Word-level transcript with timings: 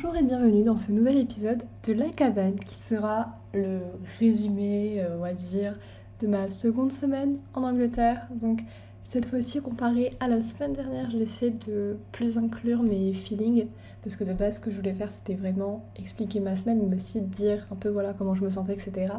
Bonjour 0.00 0.14
et 0.14 0.22
bienvenue 0.22 0.62
dans 0.62 0.76
ce 0.76 0.92
nouvel 0.92 1.18
épisode 1.18 1.64
de 1.84 1.92
La 1.92 2.08
Cabane 2.10 2.60
qui 2.60 2.76
sera 2.76 3.32
le 3.52 3.80
résumé, 4.20 5.02
euh, 5.02 5.16
on 5.16 5.22
va 5.22 5.32
dire, 5.32 5.76
de 6.20 6.28
ma 6.28 6.48
seconde 6.48 6.92
semaine 6.92 7.38
en 7.52 7.64
Angleterre. 7.64 8.28
Donc 8.30 8.60
cette 9.02 9.26
fois-ci, 9.26 9.60
comparé 9.60 10.12
à 10.20 10.28
la 10.28 10.40
semaine 10.40 10.72
dernière, 10.72 11.10
j'ai 11.10 11.18
essayé 11.18 11.50
de 11.50 11.96
plus 12.12 12.38
inclure 12.38 12.80
mes 12.84 13.12
feelings 13.12 13.66
parce 14.04 14.14
que 14.14 14.22
de 14.22 14.32
base, 14.32 14.54
ce 14.54 14.60
que 14.60 14.70
je 14.70 14.76
voulais 14.76 14.94
faire, 14.94 15.10
c'était 15.10 15.34
vraiment 15.34 15.84
expliquer 15.96 16.38
ma 16.38 16.56
semaine, 16.56 16.80
mais 16.88 16.94
aussi 16.94 17.20
dire 17.20 17.66
un 17.72 17.74
peu 17.74 17.88
voilà 17.88 18.14
comment 18.14 18.36
je 18.36 18.44
me 18.44 18.50
sentais, 18.50 18.74
etc. 18.74 19.14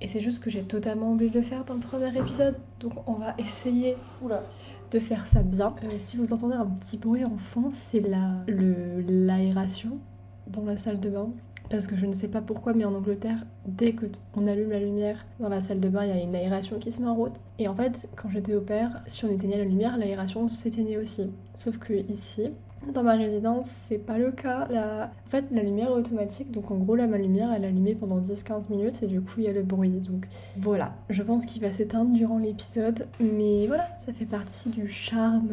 Et 0.00 0.08
c'est 0.08 0.20
juste 0.20 0.42
que 0.42 0.48
j'ai 0.48 0.62
totalement 0.62 1.12
oublié 1.12 1.30
de 1.30 1.36
le 1.36 1.44
faire 1.44 1.66
dans 1.66 1.74
le 1.74 1.80
premier 1.80 2.16
épisode. 2.18 2.56
Donc 2.80 2.94
on 3.06 3.16
va 3.16 3.34
essayer 3.36 3.94
oula, 4.22 4.42
de 4.90 4.98
faire 4.98 5.26
ça 5.26 5.42
bien. 5.42 5.74
Euh, 5.84 5.88
si 5.98 6.16
vous 6.16 6.32
entendez 6.32 6.54
un 6.54 6.66
petit 6.66 6.96
bruit 6.96 7.24
en 7.24 7.36
fond, 7.36 7.68
c'est 7.70 8.00
l'aération 8.00 9.98
dans 10.46 10.64
la 10.64 10.76
salle 10.76 11.00
de 11.00 11.10
bain. 11.10 11.30
Parce 11.70 11.86
que 11.86 11.96
je 11.96 12.06
ne 12.06 12.14
sais 12.14 12.28
pas 12.28 12.40
pourquoi, 12.40 12.72
mais 12.72 12.86
en 12.86 12.94
Angleterre, 12.94 13.44
dès 13.66 13.94
qu'on 13.94 14.46
allume 14.46 14.70
la 14.70 14.80
lumière 14.80 15.26
dans 15.38 15.50
la 15.50 15.60
salle 15.60 15.80
de 15.80 15.88
bain, 15.90 16.04
il 16.04 16.08
y 16.08 16.12
a 16.12 16.22
une 16.22 16.34
aération 16.34 16.78
qui 16.78 16.90
se 16.90 17.02
met 17.02 17.08
en 17.08 17.14
route. 17.14 17.36
Et 17.58 17.68
en 17.68 17.74
fait, 17.74 18.08
quand 18.16 18.30
j'étais 18.30 18.54
au 18.54 18.62
père, 18.62 19.02
si 19.06 19.26
on 19.26 19.30
éteignait 19.30 19.58
la 19.58 19.64
lumière, 19.64 19.98
l'aération 19.98 20.48
s'éteignait 20.48 20.96
aussi. 20.96 21.30
Sauf 21.52 21.76
que 21.76 21.92
ici, 22.10 22.48
dans 22.92 23.02
ma 23.02 23.14
résidence, 23.14 23.66
c'est 23.66 23.98
pas 23.98 24.18
le 24.18 24.32
cas. 24.32 24.66
La... 24.70 25.10
En 25.26 25.30
fait, 25.30 25.44
la 25.50 25.62
lumière 25.62 25.88
est 25.88 25.92
automatique, 25.92 26.50
donc 26.50 26.70
en 26.70 26.76
gros, 26.76 26.96
là, 26.96 27.06
ma 27.06 27.18
lumière, 27.18 27.52
elle 27.52 27.64
est 27.64 27.68
allumée 27.68 27.94
pendant 27.94 28.20
10-15 28.20 28.70
minutes 28.70 29.02
et 29.02 29.06
du 29.06 29.20
coup, 29.20 29.34
il 29.38 29.44
y 29.44 29.48
a 29.48 29.52
le 29.52 29.62
bruit. 29.62 30.00
Donc 30.00 30.26
voilà, 30.56 30.94
je 31.10 31.22
pense 31.22 31.44
qu'il 31.44 31.62
va 31.62 31.70
s'éteindre 31.70 32.12
durant 32.12 32.38
l'épisode, 32.38 33.06
mais 33.20 33.66
voilà, 33.66 33.84
ça 33.96 34.12
fait 34.12 34.26
partie 34.26 34.70
du 34.70 34.88
charme, 34.88 35.50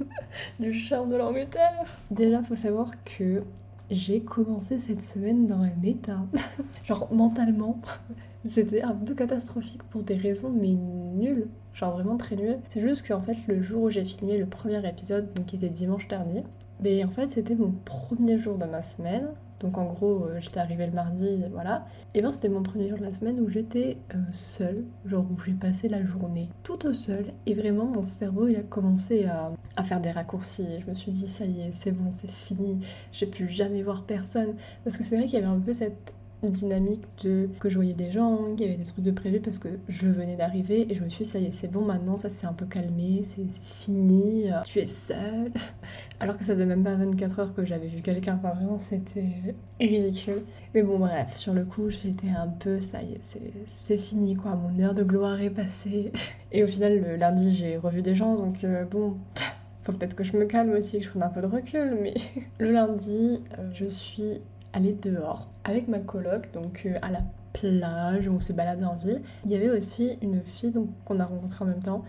du 0.60 0.72
charme 0.72 1.10
de 1.10 1.16
l'Angleterre. 1.16 1.84
Déjà, 2.10 2.42
faut 2.42 2.54
savoir 2.54 2.90
que 3.04 3.42
j'ai 3.90 4.20
commencé 4.20 4.80
cette 4.80 5.02
semaine 5.02 5.46
dans 5.46 5.60
un 5.60 5.82
état, 5.82 6.20
genre 6.86 7.08
mentalement, 7.12 7.80
c'était 8.44 8.82
un 8.82 8.94
peu 8.94 9.14
catastrophique 9.14 9.82
pour 9.84 10.02
des 10.02 10.16
raisons 10.16 10.50
mais 10.50 10.74
nulles, 10.74 11.48
genre 11.76 11.92
vraiment 11.92 12.16
très 12.16 12.36
nulles. 12.36 12.58
C'est 12.68 12.80
juste 12.80 13.06
qu'en 13.06 13.20
fait 13.20 13.36
le 13.46 13.62
jour 13.62 13.84
où 13.84 13.90
j'ai 13.90 14.04
filmé 14.04 14.38
le 14.38 14.46
premier 14.46 14.86
épisode, 14.88 15.32
donc 15.34 15.46
qui 15.46 15.56
était 15.56 15.68
dimanche 15.68 16.08
dernier, 16.08 16.42
mais 16.80 17.04
en 17.04 17.10
fait 17.10 17.28
c'était 17.28 17.54
mon 17.54 17.70
premier 17.84 18.38
jour 18.38 18.58
de 18.58 18.64
ma 18.64 18.82
semaine, 18.82 19.28
donc 19.60 19.78
en 19.78 19.86
gros, 19.86 20.24
euh, 20.24 20.38
j'étais 20.40 20.60
arrivée 20.60 20.86
le 20.86 20.92
mardi, 20.92 21.44
voilà. 21.52 21.86
Et 22.14 22.20
bien 22.20 22.30
c'était 22.30 22.48
mon 22.48 22.62
premier 22.62 22.88
jour 22.88 22.98
de 22.98 23.02
la 23.04 23.12
semaine 23.12 23.40
où 23.40 23.48
j'étais 23.48 23.96
euh, 24.14 24.18
seule, 24.32 24.84
genre 25.06 25.24
où 25.30 25.40
j'ai 25.44 25.52
passé 25.52 25.88
la 25.88 26.04
journée 26.04 26.50
toute 26.62 26.92
seule. 26.92 27.32
Et 27.46 27.54
vraiment, 27.54 27.86
mon 27.86 28.04
cerveau, 28.04 28.48
il 28.48 28.56
a 28.56 28.62
commencé 28.62 29.24
à, 29.24 29.52
à 29.76 29.84
faire 29.84 30.00
des 30.00 30.10
raccourcis. 30.10 30.66
Je 30.84 30.90
me 30.90 30.94
suis 30.94 31.10
dit, 31.10 31.28
ça 31.28 31.46
y 31.46 31.62
est, 31.62 31.72
c'est 31.74 31.92
bon, 31.92 32.12
c'est 32.12 32.30
fini, 32.30 32.80
j'ai 33.12 33.26
plus 33.26 33.48
jamais 33.48 33.82
voir 33.82 34.04
personne. 34.04 34.54
Parce 34.84 34.98
que 34.98 35.04
c'est 35.04 35.16
vrai 35.16 35.24
qu'il 35.26 35.34
y 35.34 35.42
avait 35.42 35.46
un 35.46 35.60
peu 35.60 35.72
cette 35.72 36.12
dynamique 36.42 37.02
de 37.24 37.48
que 37.58 37.70
je 37.70 37.76
voyais 37.76 37.94
des 37.94 38.12
gens, 38.12 38.54
qu'il 38.56 38.66
y 38.66 38.68
avait 38.68 38.78
des 38.78 38.84
trucs 38.84 39.04
de 39.04 39.10
prévu 39.10 39.40
parce 39.40 39.58
que 39.58 39.68
je 39.88 40.06
venais 40.06 40.36
d'arriver 40.36 40.86
et 40.90 40.94
je 40.94 41.02
me 41.02 41.08
suis 41.08 41.24
dit 41.24 41.30
ça 41.30 41.38
y 41.38 41.46
est 41.46 41.50
c'est 41.50 41.70
bon 41.70 41.84
maintenant 41.84 42.18
ça 42.18 42.30
s'est 42.30 42.46
un 42.46 42.52
peu 42.52 42.66
calmé, 42.66 43.22
c'est 43.24 43.50
fini, 43.62 44.50
euh, 44.52 44.60
tu 44.64 44.80
es 44.80 44.86
seule. 44.86 45.52
Alors 46.20 46.36
que 46.36 46.44
ça 46.44 46.54
faisait 46.54 46.66
même 46.66 46.82
pas 46.82 46.94
24 46.94 47.38
heures 47.38 47.54
que 47.54 47.64
j'avais 47.64 47.88
vu 47.88 48.02
quelqu'un, 48.02 48.38
enfin 48.38 48.54
vraiment 48.54 48.78
c'était 48.78 49.54
ridicule. 49.80 50.42
Mais 50.74 50.82
bon 50.82 50.98
bref, 50.98 51.34
sur 51.34 51.54
le 51.54 51.64
coup 51.64 51.90
j'étais 51.90 52.28
un 52.28 52.48
peu 52.48 52.80
ça 52.80 53.02
y 53.02 53.12
est 53.12 53.20
c'est 53.66 53.98
fini 53.98 54.36
quoi, 54.36 54.54
mon 54.54 54.78
heure 54.82 54.94
de 54.94 55.04
gloire 55.04 55.40
est 55.40 55.50
passée. 55.50 56.12
Et 56.52 56.62
au 56.62 56.66
final 56.66 57.00
le 57.00 57.16
lundi 57.16 57.56
j'ai 57.56 57.76
revu 57.76 58.02
des 58.02 58.14
gens 58.14 58.36
donc 58.36 58.62
euh, 58.64 58.84
bon 58.84 59.16
faut 59.84 59.92
peut-être 59.92 60.16
que 60.16 60.24
je 60.24 60.36
me 60.36 60.44
calme 60.44 60.72
aussi, 60.72 60.98
que 60.98 61.04
je 61.04 61.10
prenne 61.10 61.22
un 61.22 61.28
peu 61.28 61.40
de 61.40 61.46
recul 61.46 61.96
mais 62.02 62.14
le 62.58 62.72
lundi 62.72 63.40
euh, 63.58 63.70
je 63.72 63.86
suis 63.86 64.40
aller 64.72 64.92
dehors 64.92 65.48
avec 65.64 65.88
ma 65.88 65.98
coloc, 65.98 66.52
donc 66.52 66.82
euh, 66.86 66.98
à 67.02 67.10
la 67.10 67.22
plage, 67.52 68.28
on 68.28 68.40
s'est 68.40 68.52
baladé 68.52 68.84
en 68.84 68.96
ville. 68.96 69.22
Il 69.44 69.50
y 69.50 69.56
avait 69.56 69.70
aussi 69.70 70.18
une 70.22 70.42
fille 70.42 70.72
qu'on 71.04 71.20
a 71.20 71.24
rencontrée 71.24 71.64
en 71.64 71.68
même 71.68 71.82
temps, 71.82 72.04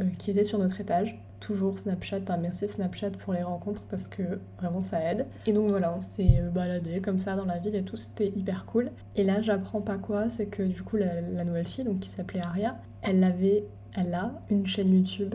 euh, 0.00 0.04
qui 0.18 0.30
était 0.30 0.44
sur 0.44 0.58
notre 0.58 0.80
étage. 0.80 1.20
Toujours 1.40 1.76
Snapchat, 1.76 2.20
hein, 2.28 2.36
merci 2.40 2.68
Snapchat 2.68 3.10
pour 3.10 3.32
les 3.32 3.42
rencontres 3.42 3.82
parce 3.90 4.06
que 4.06 4.38
vraiment 4.58 4.80
ça 4.80 5.02
aide. 5.02 5.26
Et 5.46 5.52
donc 5.52 5.68
voilà, 5.70 5.92
on 5.92 6.00
s'est 6.00 6.38
euh, 6.40 6.50
baladé 6.50 7.00
comme 7.00 7.18
ça 7.18 7.34
dans 7.34 7.46
la 7.46 7.58
ville 7.58 7.74
et 7.74 7.82
tout, 7.82 7.96
c'était 7.96 8.28
hyper 8.28 8.64
cool. 8.64 8.92
Et 9.16 9.24
là, 9.24 9.42
j'apprends 9.42 9.80
pas 9.80 9.98
quoi, 9.98 10.30
c'est 10.30 10.46
que 10.46 10.62
du 10.62 10.82
coup, 10.82 10.96
la, 10.96 11.20
la 11.20 11.44
nouvelle 11.44 11.66
fille, 11.66 11.84
donc 11.84 11.98
qui 11.98 12.08
s'appelait 12.08 12.40
Aria, 12.40 12.76
elle 13.02 13.24
avait, 13.24 13.64
elle 13.96 14.14
a 14.14 14.32
une 14.50 14.66
chaîne 14.66 14.94
YouTube 14.94 15.34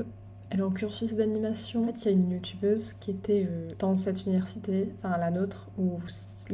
elle 0.50 0.59
est 0.59 0.63
en 0.63 0.72
cursus 0.72 1.13
d'animation. 1.16 1.84
En 1.84 1.88
fait, 1.88 2.06
il 2.06 2.06
y 2.06 2.08
a 2.09 2.12
une 2.12 2.31
youtubeuse 2.31 2.94
qui 2.94 3.12
était 3.12 3.46
euh, 3.50 3.68
dans 3.80 3.96
cette 3.97 4.25
université, 4.25 4.94
enfin 5.03 5.18
la 5.18 5.31
nôtre, 5.31 5.69
ou 5.78 6.00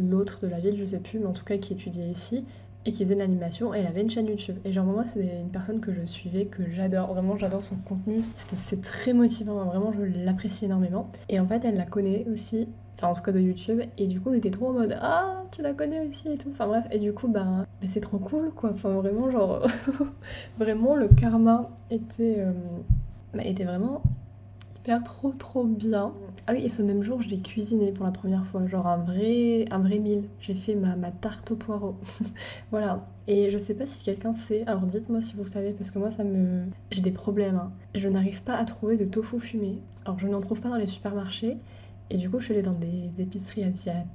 l'autre 0.02 0.40
de 0.42 0.48
la 0.48 0.60
ville, 0.60 0.78
je 0.78 0.86
sais 0.86 1.00
plus, 1.00 1.20
mais 1.20 1.26
en 1.26 1.34
tout 1.34 1.46
cas 1.46 1.58
qui 1.58 1.74
étudiait 1.74 2.10
ici 2.10 2.44
et 2.86 2.92
qui 2.92 3.04
faisait 3.04 3.16
de 3.16 3.20
l'animation 3.20 3.74
et 3.74 3.80
elle 3.80 3.88
avait 3.88 4.02
une 4.02 4.10
chaîne 4.10 4.28
YouTube. 4.28 4.58
Et 4.66 4.74
genre 4.74 4.86
moi 4.86 5.06
c'est 5.06 5.40
une 5.42 5.50
personne 5.50 5.80
que 5.80 5.94
je 5.94 6.06
suivais, 6.06 6.46
que 6.46 6.70
j'adore, 6.70 7.14
vraiment 7.14 7.38
j'adore 7.38 7.64
son 7.64 7.76
contenu, 7.78 8.20
c'est 8.22 8.82
très 8.82 9.14
motivant, 9.14 9.64
vraiment 9.64 9.92
je 9.92 10.02
l'apprécie 10.02 10.66
énormément. 10.66 11.10
Et 11.30 11.40
en 11.40 11.48
fait 11.48 11.64
elle 11.66 11.78
la 11.78 11.86
connaît 11.86 12.26
aussi, 12.32 12.68
enfin 12.98 13.10
en 13.10 13.14
tout 13.14 13.22
cas 13.22 13.32
de 13.32 13.40
YouTube, 13.40 13.82
et 13.98 14.08
du 14.08 14.20
coup 14.20 14.32
on 14.32 14.34
était 14.34 14.52
trop 14.52 14.70
en 14.70 14.74
mode 14.74 14.98
ah 15.00 15.44
tu 15.52 15.62
la 15.62 15.74
connais 15.74 16.06
aussi 16.06 16.30
et 16.30 16.38
tout, 16.38 16.50
enfin 16.52 16.68
bref, 16.68 16.86
et 16.92 17.00
du 17.00 17.14
coup 17.14 17.28
bah, 17.28 17.66
c'est 17.82 18.02
trop 18.02 18.18
cool 18.18 18.52
quoi, 18.54 18.72
enfin 18.74 18.90
vraiment 18.90 19.32
genre 19.32 19.66
vraiment 20.58 20.96
le 20.96 21.08
karma 21.08 21.70
était... 21.90 22.36
Euh, 22.40 22.52
bah, 23.34 23.44
était 23.44 23.64
vraiment 23.64 24.02
hyper 24.76 25.04
trop 25.04 25.32
trop 25.32 25.64
bien. 25.64 26.14
Ah 26.46 26.54
oui, 26.54 26.66
et 26.66 26.70
ce 26.70 26.82
même 26.82 27.04
jour, 27.04 27.22
je 27.22 27.30
l'ai 27.30 27.40
cuisiné 27.40 27.92
pour 27.94 28.06
la 28.06 28.12
première 28.12 28.46
fois, 28.46 28.68
genre 28.68 28.88
un 28.88 28.98
vrai, 28.98 29.66
un 29.72 29.80
vrai 29.80 30.00
mille. 30.00 30.28
J'ai 30.40 30.56
fait 30.56 30.76
ma, 30.76 30.96
ma 30.96 31.12
tarte 31.12 31.52
au 31.52 31.56
poireau. 31.56 31.96
voilà. 32.72 33.08
Et 33.28 33.50
je 33.50 33.58
sais 33.58 33.76
pas 33.76 33.88
si 33.88 34.04
quelqu'un 34.04 34.34
sait, 34.34 34.64
alors 34.68 34.86
dites-moi 34.86 35.22
si 35.22 35.36
vous 35.36 35.46
savez, 35.46 35.72
parce 35.72 35.90
que 35.90 36.00
moi 36.00 36.12
ça 36.12 36.24
me. 36.24 36.66
J'ai 36.92 37.02
des 37.02 37.12
problèmes. 37.12 37.56
Hein. 37.56 37.72
Je 37.96 38.10
n'arrive 38.10 38.44
pas 38.44 38.56
à 38.56 38.66
trouver 38.66 38.98
de 38.98 39.06
tofu 39.06 39.40
fumé. 39.40 39.80
Alors 40.06 40.20
je 40.20 40.28
n'en 40.28 40.42
trouve 40.42 40.60
pas 40.60 40.70
dans 40.70 40.76
les 40.76 40.88
supermarchés. 40.88 41.58
Et 42.10 42.18
du 42.18 42.30
coup, 42.30 42.40
je 42.40 42.54
suis 42.54 42.62
dans 42.62 42.74
des 42.74 43.22
épiceries 43.22 43.64
asiatiques 43.64 44.08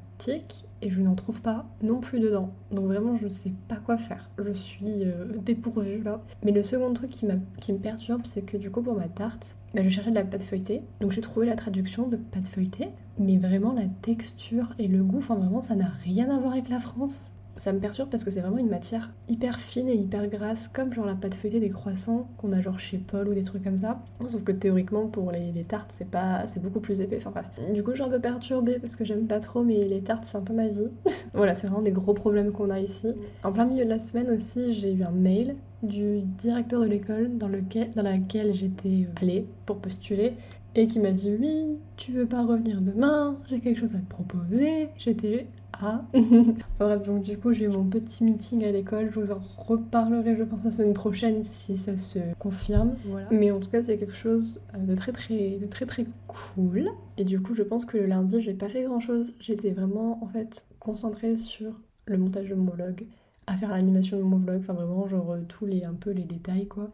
et 0.80 0.90
je 0.90 1.00
n'en 1.00 1.14
trouve 1.14 1.40
pas 1.40 1.66
non 1.82 2.00
plus 2.00 2.20
dedans. 2.20 2.50
Donc 2.70 2.86
vraiment, 2.86 3.14
je 3.14 3.28
sais 3.28 3.52
pas 3.68 3.76
quoi 3.76 3.96
faire. 3.98 4.30
Je 4.38 4.52
suis 4.52 5.04
euh, 5.04 5.26
dépourvue 5.44 6.02
là. 6.02 6.22
Mais 6.44 6.52
le 6.52 6.62
second 6.62 6.92
truc 6.92 7.10
qui, 7.10 7.26
qui 7.60 7.72
me 7.72 7.78
perturbe, 7.78 8.22
c'est 8.24 8.42
que 8.42 8.56
du 8.56 8.70
coup, 8.70 8.82
pour 8.82 8.94
ma 8.94 9.08
tarte, 9.08 9.56
bah, 9.74 9.82
je 9.82 9.88
cherchais 9.88 10.10
de 10.10 10.14
la 10.14 10.24
pâte 10.24 10.44
feuilletée. 10.44 10.82
Donc 11.00 11.12
j'ai 11.12 11.20
trouvé 11.20 11.46
la 11.46 11.56
traduction 11.56 12.08
de 12.08 12.16
pâte 12.16 12.48
feuilletée. 12.48 12.88
Mais 13.18 13.36
vraiment, 13.36 13.72
la 13.72 13.88
texture 14.02 14.74
et 14.78 14.86
le 14.86 15.02
goût, 15.02 15.18
enfin 15.18 15.34
vraiment, 15.34 15.60
ça 15.60 15.74
n'a 15.74 15.88
rien 16.04 16.30
à 16.30 16.38
voir 16.38 16.52
avec 16.52 16.68
la 16.68 16.80
France 16.80 17.32
ça 17.58 17.72
me 17.72 17.80
perturbe 17.80 18.08
parce 18.08 18.24
que 18.24 18.30
c'est 18.30 18.40
vraiment 18.40 18.58
une 18.58 18.68
matière 18.68 19.12
hyper 19.28 19.58
fine 19.58 19.88
et 19.88 19.94
hyper 19.94 20.28
grasse, 20.28 20.68
comme 20.68 20.92
genre 20.92 21.06
la 21.06 21.14
pâte 21.14 21.34
feuilletée 21.34 21.60
des 21.60 21.70
croissants 21.70 22.28
qu'on 22.38 22.52
a 22.52 22.60
genre 22.60 22.78
chez 22.78 22.98
Paul 22.98 23.28
ou 23.28 23.34
des 23.34 23.42
trucs 23.42 23.64
comme 23.64 23.78
ça. 23.78 24.00
Sauf 24.28 24.44
que 24.44 24.52
théoriquement 24.52 25.06
pour 25.06 25.32
les, 25.32 25.52
tartes 25.64 25.92
c'est 25.96 26.08
pas 26.08 26.46
c'est 26.46 26.62
beaucoup 26.62 26.80
plus 26.80 27.00
épais. 27.00 27.16
Enfin 27.18 27.30
bref. 27.30 27.74
Du 27.74 27.82
coup 27.82 27.90
je 27.90 27.96
suis 27.96 28.04
un 28.04 28.08
peu 28.08 28.20
perturbée 28.20 28.78
parce 28.78 28.96
que 28.96 29.04
j'aime 29.04 29.26
pas 29.26 29.40
trop 29.40 29.62
mais 29.62 29.84
les 29.84 30.00
tartes 30.00 30.24
c'est 30.24 30.38
un 30.38 30.42
peu 30.42 30.54
ma 30.54 30.68
vie. 30.68 30.88
voilà 31.34 31.54
c'est 31.54 31.66
vraiment 31.66 31.82
des 31.82 31.90
gros 31.90 32.14
problèmes 32.14 32.52
qu'on 32.52 32.70
a 32.70 32.78
ici. 32.78 33.08
En 33.42 33.52
plein 33.52 33.64
milieu 33.64 33.84
de 33.84 33.90
la 33.90 33.98
semaine 33.98 34.30
aussi 34.30 34.72
j'ai 34.74 34.92
eu 34.92 35.02
un 35.02 35.10
mail 35.10 35.56
du 35.82 36.22
directeur 36.22 36.80
de 36.80 36.86
l'école 36.86 37.36
dans, 37.38 37.48
lequel, 37.48 37.90
dans 37.90 38.02
laquelle 38.02 38.52
j'étais 38.52 39.06
euh, 39.06 39.20
allée 39.20 39.46
pour 39.64 39.78
postuler 39.78 40.34
et 40.74 40.88
qui 40.88 40.98
m'a 40.98 41.12
dit 41.12 41.36
oui 41.38 41.78
tu 41.96 42.12
veux 42.12 42.26
pas 42.26 42.44
revenir 42.44 42.80
demain 42.80 43.36
j'ai 43.48 43.60
quelque 43.60 43.78
chose 43.78 43.94
à 43.94 43.98
te 43.98 44.08
proposer 44.08 44.88
j'étais 44.96 45.46
ah 45.80 46.02
donc 47.04 47.22
du 47.22 47.38
coup, 47.38 47.52
j'ai 47.52 47.68
mon 47.68 47.84
petit 47.84 48.24
meeting 48.24 48.64
à 48.64 48.72
l'école. 48.72 49.10
Je 49.12 49.20
vous 49.20 49.32
en 49.32 49.38
reparlerai, 49.38 50.36
je 50.36 50.42
pense, 50.42 50.64
la 50.64 50.72
semaine 50.72 50.92
prochaine 50.92 51.44
si 51.44 51.78
ça 51.78 51.96
se 51.96 52.18
confirme. 52.38 52.96
Mais 53.30 53.50
en 53.50 53.60
tout 53.60 53.70
cas, 53.70 53.82
c'est 53.82 53.96
quelque 53.96 54.14
chose 54.14 54.60
euh, 54.74 54.78
de 54.78 54.94
très, 54.94 55.12
très, 55.12 55.58
très, 55.70 55.86
très 55.86 56.06
cool. 56.26 56.90
Et 57.16 57.24
du 57.24 57.40
coup, 57.40 57.54
je 57.54 57.62
pense 57.62 57.84
que 57.84 57.96
le 57.96 58.06
lundi, 58.06 58.40
j'ai 58.40 58.54
pas 58.54 58.68
fait 58.68 58.84
grand 58.84 59.00
chose. 59.00 59.34
J'étais 59.38 59.70
vraiment, 59.70 60.22
en 60.22 60.28
fait, 60.28 60.66
concentrée 60.80 61.36
sur 61.36 61.80
le 62.06 62.18
montage 62.18 62.48
de 62.48 62.54
mon 62.54 62.72
vlog, 62.72 63.06
à 63.46 63.56
faire 63.56 63.70
l'animation 63.70 64.16
de 64.16 64.22
mon 64.22 64.36
vlog. 64.36 64.60
Enfin, 64.60 64.72
vraiment, 64.72 65.06
genre, 65.06 65.36
tous 65.48 65.66
les, 65.66 65.84
un 65.84 65.94
peu 65.94 66.10
les 66.10 66.24
détails, 66.24 66.66
quoi. 66.66 66.90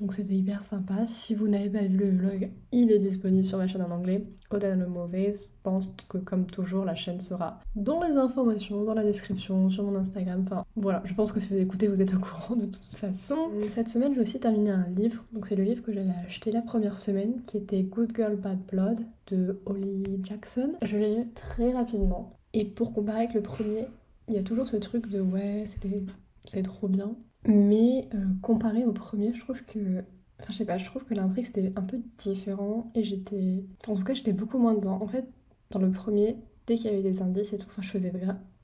Donc 0.00 0.14
c'était 0.14 0.34
hyper 0.34 0.62
sympa. 0.62 1.06
Si 1.06 1.34
vous 1.34 1.48
n'avez 1.48 1.70
pas 1.70 1.82
vu 1.82 1.96
le 1.96 2.10
vlog, 2.10 2.50
il 2.72 2.92
est 2.92 2.98
disponible 2.98 3.46
sur 3.46 3.58
ma 3.58 3.66
chaîne 3.66 3.82
en 3.82 3.90
anglais. 3.90 4.24
Oda 4.50 4.74
le 4.74 4.86
mauvais. 4.86 5.30
Pense 5.62 5.92
que 6.08 6.18
comme 6.18 6.46
toujours, 6.46 6.84
la 6.84 6.94
chaîne 6.94 7.20
sera 7.20 7.60
dans 7.74 8.02
les 8.02 8.16
informations, 8.16 8.84
dans 8.84 8.94
la 8.94 9.02
description, 9.02 9.70
sur 9.70 9.84
mon 9.84 9.96
Instagram. 9.96 10.44
Enfin 10.46 10.64
voilà, 10.76 11.02
je 11.04 11.14
pense 11.14 11.32
que 11.32 11.40
si 11.40 11.48
vous 11.48 11.58
écoutez, 11.60 11.88
vous 11.88 12.00
êtes 12.00 12.14
au 12.14 12.18
courant 12.20 12.56
de 12.56 12.66
toute 12.66 12.94
façon. 12.96 13.50
Cette 13.70 13.88
semaine, 13.88 14.14
j'ai 14.14 14.20
aussi 14.20 14.40
terminé 14.40 14.70
un 14.70 14.88
livre. 14.88 15.24
Donc 15.32 15.46
c'est 15.46 15.56
le 15.56 15.64
livre 15.64 15.82
que 15.82 15.92
j'avais 15.92 16.14
acheté 16.26 16.52
la 16.52 16.62
première 16.62 16.98
semaine, 16.98 17.42
qui 17.46 17.56
était 17.56 17.82
Good 17.82 18.12
Girl 18.14 18.36
Bad 18.36 18.58
Blood 18.70 19.00
de 19.28 19.60
Holly 19.66 20.20
Jackson. 20.22 20.72
Je 20.82 20.96
l'ai 20.96 21.16
lu 21.16 21.28
très 21.34 21.72
rapidement. 21.72 22.32
Et 22.54 22.64
pour 22.64 22.94
comparer 22.94 23.18
avec 23.18 23.34
le 23.34 23.42
premier, 23.42 23.86
il 24.28 24.34
y 24.34 24.38
a 24.38 24.42
toujours 24.42 24.68
ce 24.68 24.76
truc 24.76 25.08
de 25.08 25.20
ouais, 25.20 25.64
c'était 25.66 26.02
c'est 26.44 26.62
trop 26.62 26.88
bien. 26.88 27.14
Mais 27.48 28.08
euh, 28.14 28.18
comparé 28.42 28.84
au 28.84 28.92
premier, 28.92 29.34
je 29.34 29.40
trouve 29.40 29.64
que. 29.64 30.04
Enfin, 30.40 30.52
je 30.52 30.54
sais 30.54 30.64
pas, 30.64 30.78
je 30.78 30.84
trouve 30.84 31.04
que 31.04 31.14
l'intrigue 31.14 31.44
c'était 31.44 31.72
un 31.74 31.82
peu 31.82 32.00
différent 32.18 32.92
et 32.94 33.02
j'étais. 33.02 33.64
en 33.88 33.96
tout 33.96 34.04
cas, 34.04 34.14
j'étais 34.14 34.32
beaucoup 34.32 34.58
moins 34.58 34.74
dedans. 34.74 35.00
En 35.02 35.08
fait, 35.08 35.26
dans 35.70 35.80
le 35.80 35.90
premier, 35.90 36.36
dès 36.68 36.76
qu'il 36.76 36.86
y 36.90 36.94
avait 36.94 37.02
des 37.02 37.22
indices 37.22 37.52
et 37.52 37.58
tout, 37.58 37.66
enfin 37.66 37.82
je 37.82 37.90
faisais 37.90 38.12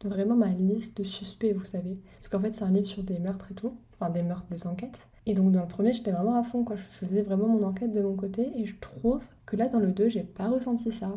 vraiment 0.05 0.37
ma 0.37 0.49
liste 0.49 0.99
de 0.99 1.05
suspects, 1.05 1.53
vous 1.53 1.65
savez. 1.65 1.99
Parce 2.17 2.29
qu'en 2.29 2.41
fait 2.41 2.51
c'est 2.51 2.65
un 2.65 2.71
livre 2.71 2.87
sur 2.87 3.03
des 3.03 3.19
meurtres 3.19 3.51
et 3.53 3.55
tout, 3.55 3.75
enfin 3.95 4.11
des 4.11 4.23
meurtres, 4.23 4.47
des 4.51 4.67
enquêtes. 4.67 5.09
Et 5.27 5.35
donc 5.35 5.53
dans 5.53 5.63
le 5.63 5.69
premier 5.69 5.93
j'étais 5.95 6.13
vraiment 6.13 6.39
à 6.39 6.43
fond, 6.45 6.65
quoi. 6.65 6.77
Je 6.77 6.83
faisais 6.83 7.23
vraiment 7.23 7.49
mon 7.49 7.63
enquête 7.63 7.93
de 7.93 8.01
mon 8.03 8.15
côté 8.15 8.51
et 8.57 8.67
je 8.67 8.77
trouve 8.79 9.27
que 9.47 9.57
là 9.57 9.69
dans 9.69 9.81
le 9.81 9.93
2 9.93 10.09
j'ai 10.09 10.23
pas 10.23 10.49
ressenti 10.49 10.93
ça. 10.93 11.11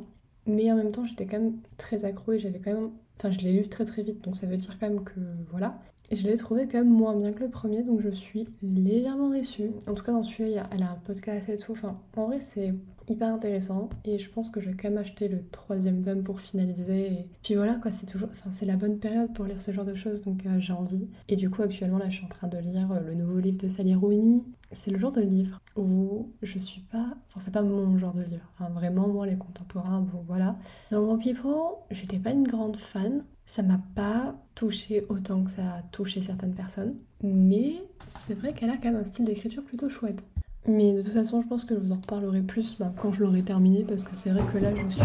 Mais 0.45 0.71
en 0.71 0.75
même 0.75 0.91
temps 0.91 1.05
j'étais 1.05 1.25
quand 1.25 1.39
même 1.39 1.57
très 1.77 2.05
accro 2.05 2.31
et 2.33 2.39
j'avais 2.39 2.59
quand 2.59 2.73
même... 2.73 2.91
Enfin 3.17 3.31
je 3.31 3.39
l'ai 3.39 3.51
lu 3.51 3.67
très 3.67 3.83
très 3.85 4.03
vite 4.03 4.23
donc 4.23 4.37
ça 4.37 4.47
veut 4.47 4.57
dire 4.57 4.77
quand 4.79 4.89
même 4.89 5.03
que 5.03 5.19
voilà. 5.51 5.79
Je 6.11 6.23
l'ai 6.23 6.37
trouvé 6.37 6.67
quand 6.67 6.77
même 6.77 6.89
moins 6.89 7.15
bien 7.15 7.33
que 7.33 7.43
le 7.43 7.49
premier, 7.49 7.83
donc 7.83 8.01
je 8.01 8.09
suis 8.09 8.47
légèrement 8.61 9.29
déçue. 9.29 9.71
En 9.87 9.93
tout 9.93 10.03
cas, 10.03 10.13
dans 10.13 10.23
celui-là, 10.23 10.69
elle 10.71 10.83
a 10.83 10.91
un 10.91 10.99
podcast 11.05 11.49
et 11.49 11.57
tout. 11.57 11.73
Enfin, 11.73 11.99
en 12.15 12.27
vrai, 12.27 12.39
c'est 12.39 12.73
hyper 13.09 13.33
intéressant. 13.33 13.89
Et 14.05 14.17
je 14.17 14.29
pense 14.29 14.49
que 14.49 14.61
je 14.61 14.69
vais 14.69 14.75
quand 14.75 14.89
même 14.89 14.97
acheter 14.97 15.27
le 15.27 15.43
troisième 15.49 16.01
tome 16.01 16.23
pour 16.23 16.39
finaliser. 16.39 17.27
Puis 17.43 17.55
voilà, 17.55 17.75
quoi, 17.75 17.91
c'est 17.91 18.05
toujours. 18.05 18.29
Enfin, 18.31 18.65
la 18.65 18.75
bonne 18.75 18.99
période 18.99 19.33
pour 19.33 19.45
lire 19.45 19.59
ce 19.61 19.71
genre 19.71 19.85
de 19.85 19.95
choses, 19.95 20.21
donc 20.21 20.45
euh, 20.45 20.59
j'ai 20.59 20.73
envie. 20.73 21.07
Et 21.27 21.35
du 21.35 21.49
coup, 21.49 21.61
actuellement, 21.61 21.97
là, 21.97 22.09
je 22.09 22.17
suis 22.17 22.25
en 22.25 22.29
train 22.29 22.47
de 22.47 22.57
lire 22.57 22.91
euh, 22.91 22.99
le 23.01 23.13
nouveau 23.13 23.39
livre 23.39 23.57
de 23.57 23.67
Sally 23.67 23.95
Rooney. 23.95 24.43
C'est 24.71 24.91
le 24.91 24.99
genre 24.99 25.11
de 25.11 25.21
livre 25.21 25.59
où 25.75 26.31
je 26.41 26.57
suis 26.57 26.81
pas. 26.81 27.15
Enfin, 27.27 27.39
c'est 27.39 27.53
pas 27.53 27.61
mon 27.61 27.97
genre 27.97 28.13
de 28.13 28.23
livre. 28.23 28.51
Vraiment, 28.71 29.07
moi, 29.07 29.25
les 29.25 29.37
contemporains, 29.37 30.01
bon, 30.01 30.23
voilà. 30.27 30.57
Dans 30.91 31.01
mon 31.01 31.17
People, 31.17 31.77
j'étais 31.91 32.19
pas 32.19 32.31
une 32.31 32.47
grande 32.47 32.77
fan 32.77 33.23
ça 33.47 33.63
m'a 33.63 33.79
pas 33.95 34.35
touché 34.53 35.05
autant 35.09 35.43
que 35.43 35.49
ça 35.49 35.63
a 35.63 35.81
touché 35.91 36.21
certaines 36.21 36.53
personnes. 36.53 36.95
Mais 37.23 37.77
c'est 38.19 38.35
vrai 38.35 38.53
qu'elle 38.53 38.69
a 38.69 38.77
quand 38.77 38.91
même 38.91 39.01
un 39.01 39.05
style 39.05 39.25
d'écriture 39.25 39.63
plutôt 39.63 39.89
chouette. 39.89 40.21
Mais 40.67 40.93
de 40.93 41.01
toute 41.01 41.13
façon, 41.13 41.41
je 41.41 41.47
pense 41.47 41.63
que 41.63 41.73
je 41.73 41.79
vous 41.79 41.91
en 41.93 41.95
reparlerai 41.95 42.41
plus 42.41 42.77
bah, 42.77 42.93
quand 42.97 43.11
je 43.11 43.23
l'aurai 43.23 43.41
terminé, 43.41 43.85
parce 43.85 44.03
que 44.03 44.15
c'est 44.15 44.29
vrai 44.31 44.43
que 44.51 44.57
là, 44.57 44.75
je 44.75 44.87
suis 44.89 45.01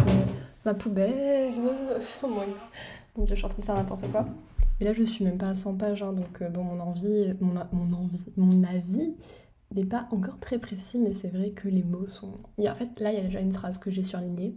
ma 0.64 0.74
poubelle. 0.74 1.52
Mon 3.16 3.26
je 3.26 3.34
suis 3.34 3.44
en 3.44 3.48
train 3.48 3.60
de 3.60 3.64
faire 3.64 3.74
n'importe 3.76 4.10
quoi. 4.10 4.26
Et 4.80 4.84
là, 4.84 4.92
je 4.92 5.04
suis 5.04 5.24
même 5.24 5.38
pas 5.38 5.48
à 5.48 5.54
100 5.54 5.76
pages, 5.76 6.02
hein, 6.02 6.12
donc 6.12 6.42
euh, 6.42 6.50
mon 6.50 6.80
envie, 6.80 7.34
mon, 7.40 7.54
mon 8.36 8.64
avis 8.64 9.14
n'est 9.74 9.84
pas 9.84 10.08
encore 10.10 10.40
très 10.40 10.58
précis, 10.58 10.98
mais 10.98 11.12
c'est 11.14 11.28
vrai 11.28 11.50
que 11.50 11.68
les 11.68 11.84
mots 11.84 12.08
sont. 12.08 12.32
Et 12.58 12.68
en 12.68 12.74
fait, 12.74 12.98
là, 12.98 13.12
il 13.12 13.18
y 13.18 13.20
a 13.20 13.24
déjà 13.24 13.40
une 13.40 13.52
phrase 13.52 13.78
que 13.78 13.90
j'ai 13.90 14.02
surlignée. 14.02 14.54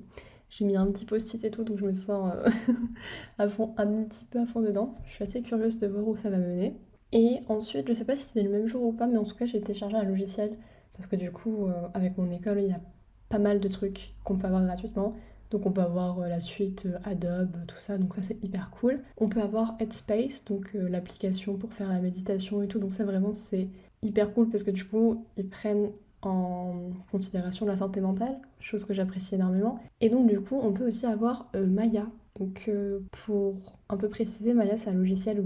J'ai 0.50 0.66
mis 0.66 0.76
un 0.76 0.88
petit 0.92 1.06
post-it 1.06 1.44
et 1.44 1.52
tout, 1.52 1.64
donc 1.64 1.80
je 1.80 1.86
me 1.86 1.94
sens 1.94 2.34
euh, 2.36 2.50
à 3.38 3.48
fond, 3.48 3.74
un 3.78 4.04
petit 4.04 4.26
peu 4.26 4.40
à 4.40 4.46
fond 4.46 4.62
dedans. 4.62 4.96
Je 5.06 5.14
suis 5.14 5.24
assez 5.24 5.42
curieuse 5.42 5.80
de 5.80 5.88
voir 5.88 6.08
où 6.08 6.16
ça 6.16 6.30
va 6.30 6.38
mener. 6.38 6.76
Et 7.12 7.40
ensuite, 7.48 7.88
je 7.88 7.94
sais 7.94 8.06
pas 8.06 8.16
si 8.16 8.26
c'était 8.26 8.44
le 8.44 8.50
même 8.50 8.68
jour 8.68 8.84
ou 8.84 8.92
pas, 8.94 9.08
mais 9.08 9.18
en 9.18 9.24
tout 9.24 9.36
cas, 9.36 9.46
j'ai 9.46 9.62
téléchargé 9.62 9.96
un 9.96 10.04
logiciel 10.04 10.58
parce 10.94 11.08
que 11.08 11.16
du 11.16 11.32
coup, 11.32 11.68
euh, 11.68 11.88
avec 11.94 12.18
mon 12.18 12.30
école, 12.32 12.60
il 12.62 12.70
y 12.70 12.74
a 12.74 12.82
pas 13.30 13.40
mal 13.40 13.60
de 13.60 13.68
trucs 13.68 14.14
qu'on 14.24 14.38
peut 14.38 14.48
avoir 14.48 14.64
gratuitement. 14.64 15.14
Donc 15.52 15.66
on 15.66 15.72
peut 15.72 15.82
avoir 15.82 16.20
euh, 16.20 16.28
la 16.28 16.40
suite 16.40 16.88
Adobe, 17.04 17.56
tout 17.68 17.78
ça, 17.78 17.98
donc 17.98 18.16
ça 18.16 18.22
c'est 18.22 18.44
hyper 18.44 18.70
cool. 18.72 19.02
On 19.18 19.30
peut 19.30 19.42
avoir 19.42 19.76
Headspace, 19.80 20.44
donc 20.46 20.72
l'application 20.74 21.58
pour 21.58 21.74
faire 21.74 21.90
la 21.90 22.00
méditation 22.00 22.62
et 22.64 22.68
tout, 22.68 22.80
donc 22.80 22.94
ça 22.94 23.06
vraiment 23.06 23.34
c'est 23.34 23.68
hyper 24.02 24.34
cool 24.34 24.50
parce 24.50 24.64
que 24.64 24.72
du 24.72 24.86
coup 24.86 25.24
ils 25.38 25.48
prennent 25.48 25.92
en 26.26 26.92
considération 27.12 27.66
de 27.66 27.72
la 27.72 27.78
santé 27.78 28.02
mentale, 28.02 28.40
chose 28.60 28.86
que 28.86 28.94
j'apprécie 28.94 29.36
énormément. 29.36 29.80
Et 30.02 30.10
donc 30.10 30.28
du 30.28 30.40
coup, 30.40 30.60
on 30.62 30.74
peut 30.74 30.88
aussi 30.88 31.06
avoir 31.06 31.50
euh, 31.56 31.66
Maya. 31.66 32.08
Donc 32.40 32.66
euh, 32.68 33.00
pour 33.26 33.78
un 33.90 33.98
peu 33.98 34.10
préciser, 34.10 34.54
Maya 34.54 34.78
c'est 34.78 34.90
un 34.90 34.94
logiciel 34.94 35.44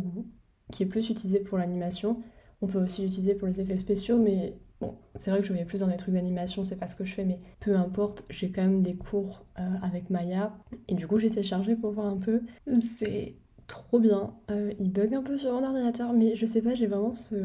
qui 0.72 0.84
est 0.84 0.86
plus 0.86 1.10
utilisé 1.10 1.40
pour 1.40 1.58
l'animation. 1.58 2.22
On 2.62 2.68
peut 2.68 2.84
aussi 2.84 3.02
l'utiliser 3.02 3.36
pour 3.36 3.48
les 3.48 3.60
effets 3.60 3.78
spéciaux, 3.78 4.18
mais 4.18 4.58
bon, 4.82 4.96
c'est 5.16 5.32
vrai 5.32 5.40
que 5.42 5.46
je 5.46 5.54
vais 5.54 5.66
plus 5.66 5.80
dans 5.80 5.88
des 5.88 5.98
trucs 5.98 6.14
d'animation, 6.14 6.66
c'est 6.66 6.76
pas 6.76 6.88
ce 6.88 6.96
que 6.96 7.06
je 7.06 7.14
fais, 7.14 7.26
mais 7.26 7.40
peu 7.60 7.76
importe, 7.76 8.24
j'ai 8.30 8.52
quand 8.52 8.62
même 8.62 8.82
des 8.82 8.96
cours 8.96 9.46
euh, 9.60 9.62
avec 9.82 10.10
Maya. 10.10 10.58
Et 10.88 10.96
du 10.96 11.08
coup, 11.08 11.18
j'ai 11.18 11.30
téléchargé 11.30 11.76
pour 11.76 11.92
voir 11.92 12.08
un 12.08 12.18
peu. 12.18 12.42
C'est 12.80 13.36
trop 13.68 14.00
bien. 14.00 14.34
il 14.80 14.92
bug 14.92 15.14
un 15.14 15.22
peu 15.22 15.38
sur 15.38 15.54
mon 15.54 15.64
ordinateur, 15.64 16.12
mais 16.12 16.36
je 16.36 16.46
sais 16.48 16.62
pas, 16.62 16.74
j'ai 16.74 16.88
vraiment 16.88 17.14
ce 17.14 17.36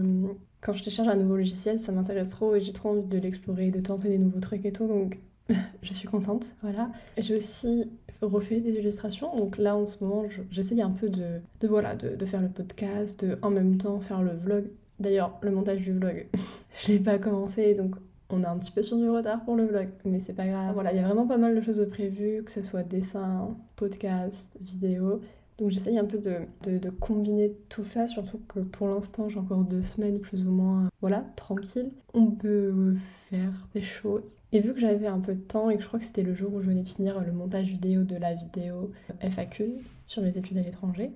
quand 0.64 0.72
je 0.72 0.82
télécharge 0.82 1.08
un 1.08 1.16
nouveau 1.16 1.36
logiciel, 1.36 1.78
ça 1.78 1.92
m'intéresse 1.92 2.30
trop 2.30 2.54
et 2.54 2.60
j'ai 2.60 2.72
trop 2.72 2.90
envie 2.90 3.02
de 3.02 3.18
l'explorer, 3.18 3.70
de 3.70 3.80
tenter 3.80 4.08
des 4.08 4.18
nouveaux 4.18 4.40
trucs 4.40 4.64
et 4.64 4.72
tout, 4.72 4.86
donc 4.86 5.18
je 5.82 5.92
suis 5.92 6.08
contente, 6.08 6.46
voilà. 6.62 6.90
J'ai 7.18 7.36
aussi 7.36 7.90
refait 8.22 8.60
des 8.60 8.72
illustrations, 8.72 9.36
donc 9.36 9.58
là 9.58 9.76
en 9.76 9.84
ce 9.84 10.02
moment 10.02 10.24
j'essaye 10.50 10.80
un 10.80 10.90
peu 10.90 11.10
de, 11.10 11.40
de 11.60 11.68
voilà, 11.68 11.94
de, 11.94 12.24
faire 12.24 12.40
le 12.40 12.48
podcast, 12.48 13.22
de 13.22 13.38
en 13.42 13.50
même 13.50 13.76
temps 13.76 14.00
faire 14.00 14.22
le 14.22 14.32
vlog. 14.32 14.64
D'ailleurs, 15.00 15.38
le 15.42 15.50
montage 15.50 15.82
du 15.82 15.92
vlog, 15.92 16.26
je 16.78 16.92
l'ai 16.92 16.98
pas 16.98 17.18
commencé, 17.18 17.74
donc 17.74 17.96
on 18.30 18.42
a 18.42 18.48
un 18.48 18.56
petit 18.56 18.70
peu 18.70 18.82
sur 18.82 18.96
du 18.96 19.08
retard 19.10 19.44
pour 19.44 19.56
le 19.56 19.66
vlog, 19.66 19.88
mais 20.06 20.18
c'est 20.20 20.32
pas 20.32 20.46
grave. 20.46 20.72
Voilà, 20.72 20.92
il 20.92 20.96
y 20.96 21.00
a 21.00 21.06
vraiment 21.06 21.26
pas 21.26 21.36
mal 21.36 21.54
de 21.54 21.60
choses 21.60 21.86
prévues, 21.90 22.42
que 22.42 22.50
ce 22.50 22.62
soit 22.62 22.84
dessin, 22.84 23.54
podcast, 23.76 24.48
vidéo. 24.62 25.20
Donc 25.58 25.70
j'essaye 25.70 25.98
un 25.98 26.04
peu 26.04 26.18
de, 26.18 26.90
combiner 27.00 27.52
tout 27.68 27.84
ça, 27.84 28.08
surtout 28.08 28.40
que 28.48 28.60
pour 28.60 28.88
l'instant 28.88 29.28
j'ai 29.28 29.38
encore 29.38 29.64
deux 29.64 29.82
semaines 29.82 30.20
plus 30.20 30.46
ou 30.48 30.50
moins, 30.50 30.90
voilà, 31.00 31.24
tranquille. 31.36 31.90
On 32.12 32.30
peut 32.30 32.96
faire 33.30 33.68
des 33.74 33.82
choses. 33.82 34.40
Et 34.52 34.60
vu 34.60 34.74
que 34.74 34.80
j'avais 34.80 35.06
un 35.06 35.20
peu 35.20 35.34
de 35.34 35.40
temps 35.40 35.70
et 35.70 35.76
que 35.76 35.82
je 35.82 35.88
crois 35.88 36.00
que 36.00 36.06
c'était 36.06 36.22
le 36.22 36.34
jour 36.34 36.52
où 36.54 36.60
je 36.60 36.68
venais 36.68 36.82
de 36.82 36.88
finir 36.88 37.20
le 37.20 37.32
montage 37.32 37.68
vidéo 37.68 38.02
de 38.02 38.16
la 38.16 38.34
vidéo 38.34 38.90
FAQ 39.20 39.74
sur 40.06 40.22
mes 40.22 40.36
études 40.36 40.58
à 40.58 40.62
l'étranger, 40.62 41.12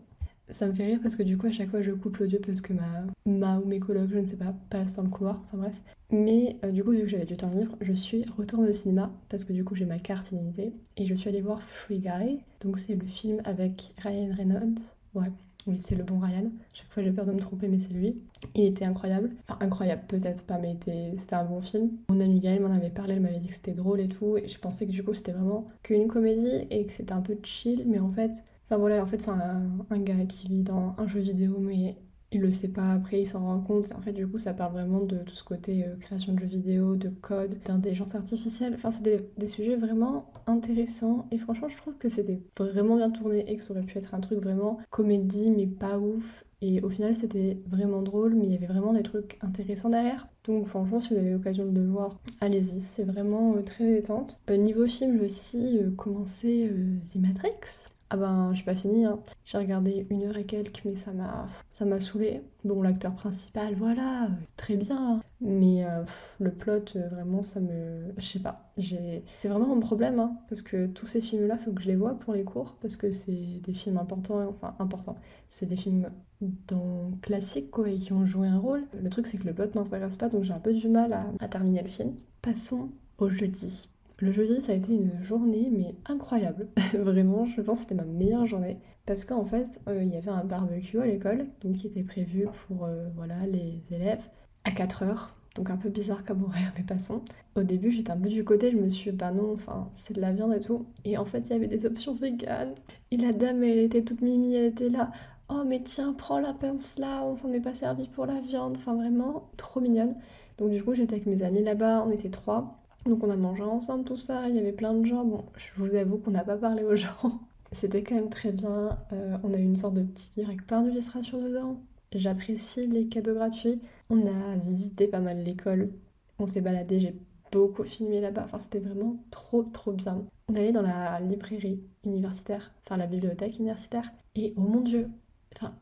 ça 0.50 0.66
me 0.66 0.72
fait 0.72 0.86
rire 0.86 1.00
parce 1.02 1.16
que 1.16 1.22
du 1.22 1.36
coup, 1.36 1.46
à 1.46 1.52
chaque 1.52 1.70
fois, 1.70 1.82
je 1.82 1.90
coupe 1.90 2.16
l'audio 2.18 2.38
parce 2.44 2.60
que 2.60 2.72
ma, 2.72 3.04
ma 3.26 3.58
ou 3.58 3.66
mes 3.66 3.80
colocs, 3.80 4.08
je 4.10 4.18
ne 4.18 4.26
sais 4.26 4.36
pas, 4.36 4.54
passent 4.70 4.96
dans 4.96 5.02
le 5.02 5.10
couloir. 5.10 5.40
Enfin 5.46 5.58
bref. 5.58 5.80
Mais 6.10 6.56
euh, 6.64 6.70
du 6.70 6.82
coup, 6.82 6.92
vu 6.92 7.02
que 7.02 7.08
j'avais 7.08 7.26
du 7.26 7.36
temps 7.36 7.50
libre, 7.50 7.76
je 7.80 7.92
suis 7.92 8.24
retournée 8.36 8.70
au 8.70 8.72
cinéma 8.72 9.10
parce 9.28 9.44
que 9.44 9.52
du 9.52 9.64
coup, 9.64 9.74
j'ai 9.74 9.84
ma 9.84 9.98
carte 9.98 10.32
illimitée. 10.32 10.72
Et 10.96 11.06
je 11.06 11.14
suis 11.14 11.28
allée 11.28 11.42
voir 11.42 11.62
Free 11.62 11.98
Guy. 11.98 12.40
Donc, 12.60 12.78
c'est 12.78 12.94
le 12.94 13.06
film 13.06 13.40
avec 13.44 13.92
Ryan 13.98 14.34
Reynolds. 14.34 14.80
Ouais, 15.14 15.30
oui, 15.66 15.78
c'est 15.78 15.96
le 15.96 16.04
bon 16.04 16.18
Ryan. 16.18 16.50
Chaque 16.72 16.90
fois, 16.90 17.02
j'ai 17.02 17.12
peur 17.12 17.26
de 17.26 17.32
me 17.32 17.38
tromper, 17.38 17.68
mais 17.68 17.78
c'est 17.78 17.92
lui. 17.92 18.16
Il 18.54 18.64
était 18.64 18.86
incroyable. 18.86 19.30
Enfin, 19.46 19.58
incroyable, 19.60 20.02
peut-être 20.08 20.44
pas, 20.44 20.56
mais 20.56 20.78
c'était 21.16 21.34
un 21.34 21.44
bon 21.44 21.60
film. 21.60 21.90
Mon 22.08 22.20
amie 22.20 22.40
Gaëlle 22.40 22.62
m'en 22.62 22.70
avait 22.70 22.88
parlé, 22.88 23.14
elle 23.14 23.20
m'avait 23.20 23.38
dit 23.38 23.48
que 23.48 23.54
c'était 23.54 23.74
drôle 23.74 24.00
et 24.00 24.08
tout. 24.08 24.38
Et 24.38 24.48
je 24.48 24.58
pensais 24.58 24.86
que 24.86 24.92
du 24.92 25.02
coup, 25.04 25.12
c'était 25.12 25.32
vraiment 25.32 25.66
qu'une 25.82 26.08
comédie 26.08 26.66
et 26.70 26.86
que 26.86 26.92
c'était 26.92 27.12
un 27.12 27.20
peu 27.20 27.36
chill. 27.42 27.84
Mais 27.86 27.98
en 27.98 28.10
fait, 28.10 28.42
Enfin 28.70 28.76
voilà, 28.76 29.02
en 29.02 29.06
fait, 29.06 29.22
c'est 29.22 29.30
un, 29.30 29.98
gars 30.00 30.26
qui 30.28 30.46
vit 30.48 30.62
dans 30.62 30.94
un 30.98 31.06
jeu 31.06 31.20
vidéo, 31.20 31.56
mais 31.58 31.96
il 32.32 32.42
le 32.42 32.52
sait 32.52 32.68
pas 32.68 32.92
après, 32.92 33.22
il 33.22 33.26
s'en 33.26 33.40
rend 33.40 33.60
compte. 33.60 33.92
En 33.92 34.02
fait, 34.02 34.12
du 34.12 34.28
coup, 34.28 34.36
ça 34.36 34.52
parle 34.52 34.72
vraiment 34.74 35.00
de 35.00 35.16
tout 35.18 35.34
ce 35.34 35.42
côté 35.42 35.86
euh, 35.86 35.96
création 35.96 36.34
de 36.34 36.40
jeux 36.40 36.46
vidéo, 36.46 36.94
de 36.94 37.08
code, 37.08 37.58
d'intelligence 37.64 38.14
artificielle. 38.14 38.74
Enfin, 38.74 38.90
c'est 38.90 39.02
des, 39.38 39.46
sujets 39.46 39.76
vraiment 39.76 40.30
intéressants. 40.46 41.26
Et 41.30 41.38
franchement, 41.38 41.68
je 41.70 41.78
trouve 41.78 41.96
que 41.96 42.10
c'était 42.10 42.42
vraiment 42.58 42.96
bien 42.96 43.10
tourné 43.10 43.50
et 43.50 43.56
que 43.56 43.62
ça 43.62 43.70
aurait 43.72 43.84
pu 43.84 43.96
être 43.96 44.14
un 44.14 44.20
truc 44.20 44.42
vraiment 44.42 44.78
comédie, 44.90 45.50
mais 45.50 45.66
pas 45.66 45.98
ouf. 45.98 46.44
Et 46.60 46.82
au 46.82 46.90
final, 46.90 47.16
c'était 47.16 47.58
vraiment 47.66 48.02
drôle, 48.02 48.34
mais 48.34 48.44
il 48.44 48.52
y 48.52 48.56
avait 48.56 48.66
vraiment 48.66 48.92
des 48.92 49.02
trucs 49.02 49.38
intéressants 49.40 49.88
derrière. 49.88 50.28
Donc 50.44 50.66
franchement, 50.66 51.00
si 51.00 51.14
vous 51.14 51.20
avez 51.20 51.30
l'occasion 51.30 51.64
de 51.64 51.80
le 51.80 51.86
voir, 51.86 52.18
allez-y, 52.42 52.80
c'est 52.80 53.04
vraiment 53.04 53.54
euh, 53.56 53.62
très 53.62 53.90
détente. 53.94 54.40
Euh, 54.50 54.58
niveau 54.58 54.86
film, 54.86 55.16
j'ai 55.16 55.24
aussi 55.24 55.80
commencé 55.96 56.70
The 57.10 57.16
Matrix. 57.16 57.88
Ah 58.10 58.16
ben, 58.16 58.54
j'ai 58.54 58.64
pas 58.64 58.74
fini. 58.74 59.04
Hein. 59.04 59.18
J'ai 59.44 59.58
regardé 59.58 60.06
une 60.10 60.24
heure 60.24 60.38
et 60.38 60.46
quelques, 60.46 60.82
mais 60.84 60.94
ça 60.94 61.12
m'a, 61.12 61.46
ça 61.70 61.84
m'a 61.84 62.00
saoulé. 62.00 62.42
Bon, 62.64 62.80
l'acteur 62.82 63.14
principal, 63.14 63.74
voilà, 63.74 64.30
très 64.56 64.76
bien. 64.76 65.20
Mais 65.42 65.84
euh, 65.84 66.04
le 66.40 66.50
plot, 66.50 66.96
euh, 66.96 67.08
vraiment, 67.08 67.42
ça 67.42 67.60
me, 67.60 68.12
je 68.16 68.24
sais 68.24 68.38
pas. 68.38 68.72
C'est 68.78 69.48
vraiment 69.48 69.74
un 69.74 69.80
problème, 69.80 70.20
hein, 70.20 70.38
parce 70.48 70.62
que 70.62 70.86
tous 70.86 71.06
ces 71.06 71.20
films-là, 71.20 71.58
faut 71.58 71.72
que 71.72 71.82
je 71.82 71.88
les 71.88 71.96
vois 71.96 72.18
pour 72.18 72.32
les 72.32 72.44
cours, 72.44 72.76
parce 72.80 72.96
que 72.96 73.12
c'est 73.12 73.60
des 73.62 73.74
films 73.74 73.98
importants, 73.98 74.48
enfin 74.48 74.74
importants. 74.78 75.16
C'est 75.50 75.66
des 75.66 75.76
films 75.76 76.10
dans 76.40 77.10
classiques 77.20 77.70
quoi, 77.70 77.90
et 77.90 77.98
qui 77.98 78.12
ont 78.14 78.24
joué 78.24 78.48
un 78.48 78.58
rôle. 78.58 78.84
Le 79.00 79.10
truc, 79.10 79.26
c'est 79.26 79.36
que 79.36 79.46
le 79.46 79.54
plot 79.54 79.66
m'intéresse 79.74 80.16
pas, 80.16 80.28
donc 80.30 80.44
j'ai 80.44 80.54
un 80.54 80.60
peu 80.60 80.72
du 80.72 80.88
mal 80.88 81.16
à 81.40 81.48
terminer 81.48 81.82
le 81.82 81.88
film. 81.88 82.14
Passons 82.40 82.90
au 83.18 83.28
jeudi. 83.28 83.88
Le 84.20 84.32
jeudi, 84.32 84.60
ça 84.60 84.72
a 84.72 84.74
été 84.74 84.94
une 84.94 85.22
journée, 85.22 85.70
mais 85.70 85.94
incroyable. 86.06 86.66
Vraiment, 86.92 87.46
je 87.46 87.60
pense 87.60 87.78
que 87.78 87.88
c'était 87.88 87.94
ma 87.94 88.04
meilleure 88.04 88.46
journée. 88.46 88.78
Parce 89.06 89.24
qu'en 89.24 89.44
fait, 89.44 89.80
euh, 89.88 90.02
il 90.02 90.12
y 90.12 90.16
avait 90.16 90.30
un 90.30 90.44
barbecue 90.44 90.98
à 90.98 91.06
l'école, 91.06 91.46
donc 91.62 91.76
qui 91.76 91.86
était 91.86 92.02
prévu 92.02 92.46
pour 92.66 92.84
euh, 92.84 93.08
voilà, 93.14 93.46
les 93.46 93.80
élèves 93.92 94.26
à 94.64 94.72
4 94.72 95.04
heures. 95.04 95.36
Donc 95.54 95.70
un 95.70 95.76
peu 95.76 95.88
bizarre 95.88 96.24
comme 96.24 96.42
horaire, 96.42 96.72
mais 96.76 96.82
passons. 96.82 97.22
Au 97.54 97.62
début, 97.62 97.92
j'étais 97.92 98.10
un 98.10 98.16
peu 98.16 98.28
du 98.28 98.44
côté, 98.44 98.72
je 98.72 98.76
me 98.76 98.88
suis 98.88 99.12
dit, 99.12 99.16
bah 99.16 99.30
non, 99.30 99.52
enfin, 99.52 99.88
c'est 99.94 100.14
de 100.14 100.20
la 100.20 100.32
viande 100.32 100.52
et 100.52 100.60
tout. 100.60 100.86
Et 101.04 101.16
en 101.16 101.24
fait, 101.24 101.40
il 101.46 101.50
y 101.50 101.52
avait 101.52 101.68
des 101.68 101.86
options 101.86 102.14
véganes. 102.14 102.74
Et 103.12 103.16
la 103.18 103.32
dame, 103.32 103.62
elle 103.62 103.78
était 103.78 104.02
toute 104.02 104.20
mimi, 104.20 104.54
elle 104.54 104.66
était 104.66 104.88
là. 104.88 105.12
Oh, 105.48 105.62
mais 105.64 105.80
tiens, 105.82 106.12
prends 106.12 106.40
la 106.40 106.54
pince 106.54 106.98
là, 106.98 107.22
on 107.24 107.36
s'en 107.36 107.52
est 107.52 107.60
pas 107.60 107.74
servi 107.74 108.08
pour 108.08 108.26
la 108.26 108.40
viande. 108.40 108.76
Enfin, 108.78 108.96
vraiment, 108.96 109.48
trop 109.56 109.80
mignonne. 109.80 110.16
Donc 110.58 110.70
du 110.70 110.82
coup, 110.82 110.92
j'étais 110.94 111.14
avec 111.14 111.26
mes 111.26 111.42
amis 111.42 111.62
là-bas, 111.62 112.04
on 112.06 112.10
était 112.10 112.30
trois. 112.30 112.77
Donc 113.08 113.24
on 113.24 113.30
a 113.30 113.36
mangé 113.36 113.62
ensemble 113.62 114.04
tout 114.04 114.18
ça, 114.18 114.48
il 114.48 114.54
y 114.54 114.58
avait 114.58 114.72
plein 114.72 114.92
de 114.92 115.04
gens. 115.04 115.24
Bon, 115.24 115.44
je 115.56 115.68
vous 115.76 115.94
avoue 115.94 116.18
qu'on 116.18 116.30
n'a 116.30 116.44
pas 116.44 116.56
parlé 116.56 116.84
aux 116.84 116.94
gens. 116.94 117.40
C'était 117.72 118.02
quand 118.02 118.14
même 118.14 118.28
très 118.28 118.52
bien. 118.52 118.98
Euh, 119.12 119.38
on 119.42 119.54
a 119.54 119.56
eu 119.56 119.62
une 119.62 119.76
sorte 119.76 119.94
de 119.94 120.02
petit 120.02 120.30
livre 120.36 120.50
avec 120.50 120.66
plein 120.66 120.82
d'illustrations 120.82 121.42
dedans. 121.42 121.80
J'apprécie 122.12 122.86
les 122.86 123.08
cadeaux 123.08 123.34
gratuits. 123.34 123.80
On 124.10 124.26
a 124.26 124.56
visité 124.64 125.08
pas 125.08 125.20
mal 125.20 125.42
l'école. 125.42 125.90
On 126.38 126.48
s'est 126.48 126.60
baladé, 126.60 127.00
j'ai 127.00 127.14
beaucoup 127.50 127.84
filmé 127.84 128.20
là-bas. 128.20 128.44
Enfin, 128.44 128.58
c'était 128.58 128.78
vraiment 128.78 129.16
trop, 129.30 129.62
trop 129.62 129.92
bien. 129.92 130.24
On 130.48 130.54
allait 130.54 130.72
dans 130.72 130.82
la 130.82 131.18
librairie 131.20 131.80
universitaire, 132.04 132.72
enfin 132.84 132.96
la 132.96 133.06
bibliothèque 133.06 133.58
universitaire, 133.58 134.10
et 134.34 134.54
oh 134.56 134.62
mon 134.62 134.80
dieu, 134.80 135.08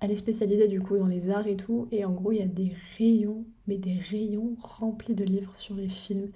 elle 0.00 0.10
est 0.10 0.16
spécialisée 0.16 0.66
du 0.66 0.80
coup 0.80 0.98
dans 0.98 1.06
les 1.06 1.30
arts 1.30 1.46
et 1.46 1.56
tout, 1.56 1.86
et 1.92 2.04
en 2.04 2.12
gros 2.12 2.32
il 2.32 2.38
y 2.38 2.42
a 2.42 2.46
des 2.46 2.72
rayons, 2.98 3.44
mais 3.68 3.76
des 3.76 3.94
rayons 4.10 4.56
remplis 4.60 5.14
de 5.14 5.24
livres 5.24 5.56
sur 5.56 5.76
les 5.76 5.88
films, 5.88 6.30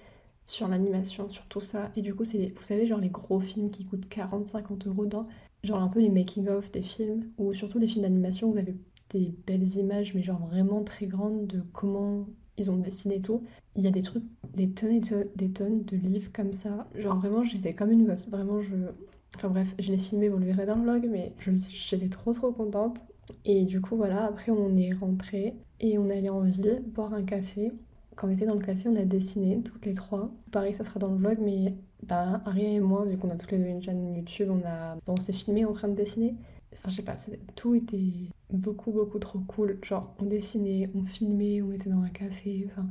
sur 0.50 0.68
l'animation, 0.68 1.28
sur 1.28 1.46
tout 1.46 1.60
ça. 1.60 1.90
Et 1.96 2.02
du 2.02 2.14
coup, 2.14 2.24
c'est, 2.24 2.52
vous 2.56 2.62
savez, 2.62 2.86
genre 2.86 2.98
les 2.98 3.08
gros 3.08 3.40
films 3.40 3.70
qui 3.70 3.84
coûtent 3.86 4.06
40-50 4.06 4.88
euros 4.88 5.06
dans, 5.06 5.26
genre 5.62 5.80
un 5.80 5.88
peu 5.88 6.00
les 6.00 6.10
making-of 6.10 6.72
des 6.72 6.82
films, 6.82 7.30
ou 7.38 7.52
surtout 7.52 7.78
les 7.78 7.86
films 7.86 8.02
d'animation, 8.02 8.50
vous 8.50 8.58
avez 8.58 8.76
des 9.10 9.34
belles 9.46 9.76
images, 9.76 10.14
mais 10.14 10.22
genre 10.22 10.46
vraiment 10.48 10.82
très 10.82 11.06
grandes 11.06 11.46
de 11.46 11.62
comment 11.72 12.26
ils 12.56 12.70
ont 12.70 12.76
dessiné 12.76 13.20
tout. 13.20 13.44
Il 13.76 13.82
y 13.84 13.86
a 13.86 13.90
des 13.90 14.02
trucs, 14.02 14.24
des 14.54 14.70
tonnes 14.70 14.92
et 14.92 15.00
des 15.36 15.50
tonnes 15.50 15.84
de 15.84 15.96
livres 15.96 16.32
comme 16.32 16.52
ça. 16.52 16.88
Genre 16.94 17.16
vraiment, 17.16 17.44
j'étais 17.44 17.72
comme 17.74 17.92
une 17.92 18.06
gosse. 18.06 18.28
Vraiment, 18.28 18.60
je. 18.60 18.74
Enfin 19.36 19.48
bref, 19.48 19.74
je 19.78 19.92
l'ai 19.92 19.98
filmé, 19.98 20.28
vous 20.28 20.38
le 20.38 20.46
verrez 20.46 20.66
dans 20.66 20.74
le 20.74 20.82
vlog, 20.82 21.08
mais 21.08 21.32
j'étais 21.38 22.08
trop 22.08 22.32
trop 22.32 22.50
contente. 22.50 22.98
Et 23.44 23.64
du 23.64 23.80
coup, 23.80 23.96
voilà, 23.96 24.24
après 24.26 24.50
on 24.50 24.76
est 24.76 24.92
rentré 24.92 25.54
et 25.78 25.98
on 25.98 26.10
allé 26.10 26.28
en 26.28 26.40
ville 26.40 26.82
boire 26.88 27.14
un 27.14 27.22
café. 27.22 27.70
Quand 28.20 28.28
on 28.28 28.32
était 28.32 28.44
dans 28.44 28.54
le 28.54 28.60
café, 28.60 28.86
on 28.86 28.96
a 28.96 29.04
dessiné 29.06 29.62
toutes 29.62 29.86
les 29.86 29.94
trois. 29.94 30.30
Pareil, 30.50 30.74
ça 30.74 30.84
sera 30.84 31.00
dans 31.00 31.08
le 31.08 31.16
vlog, 31.16 31.38
mais 31.40 31.74
bah, 32.02 32.42
Aria 32.44 32.68
et 32.68 32.78
moi, 32.78 33.06
vu 33.06 33.16
qu'on 33.16 33.30
a 33.30 33.34
toutes 33.34 33.50
les 33.50 33.56
deux 33.56 33.64
une 33.64 33.82
chaîne 33.82 34.14
YouTube, 34.14 34.50
on, 34.50 34.60
a... 34.66 34.98
on 35.06 35.16
s'est 35.16 35.32
filmé 35.32 35.64
en 35.64 35.72
train 35.72 35.88
de 35.88 35.94
dessiner. 35.94 36.34
Enfin, 36.74 36.90
je 36.90 36.96
sais 36.96 37.02
pas, 37.02 37.14
tout 37.56 37.74
était 37.74 38.12
beaucoup, 38.50 38.92
beaucoup 38.92 39.18
trop 39.18 39.38
cool. 39.38 39.78
Genre, 39.82 40.14
on 40.18 40.26
dessinait, 40.26 40.90
on 40.94 41.06
filmait, 41.06 41.62
on 41.62 41.72
était 41.72 41.88
dans 41.88 42.02
un 42.02 42.10
café. 42.10 42.68
Enfin, 42.70 42.86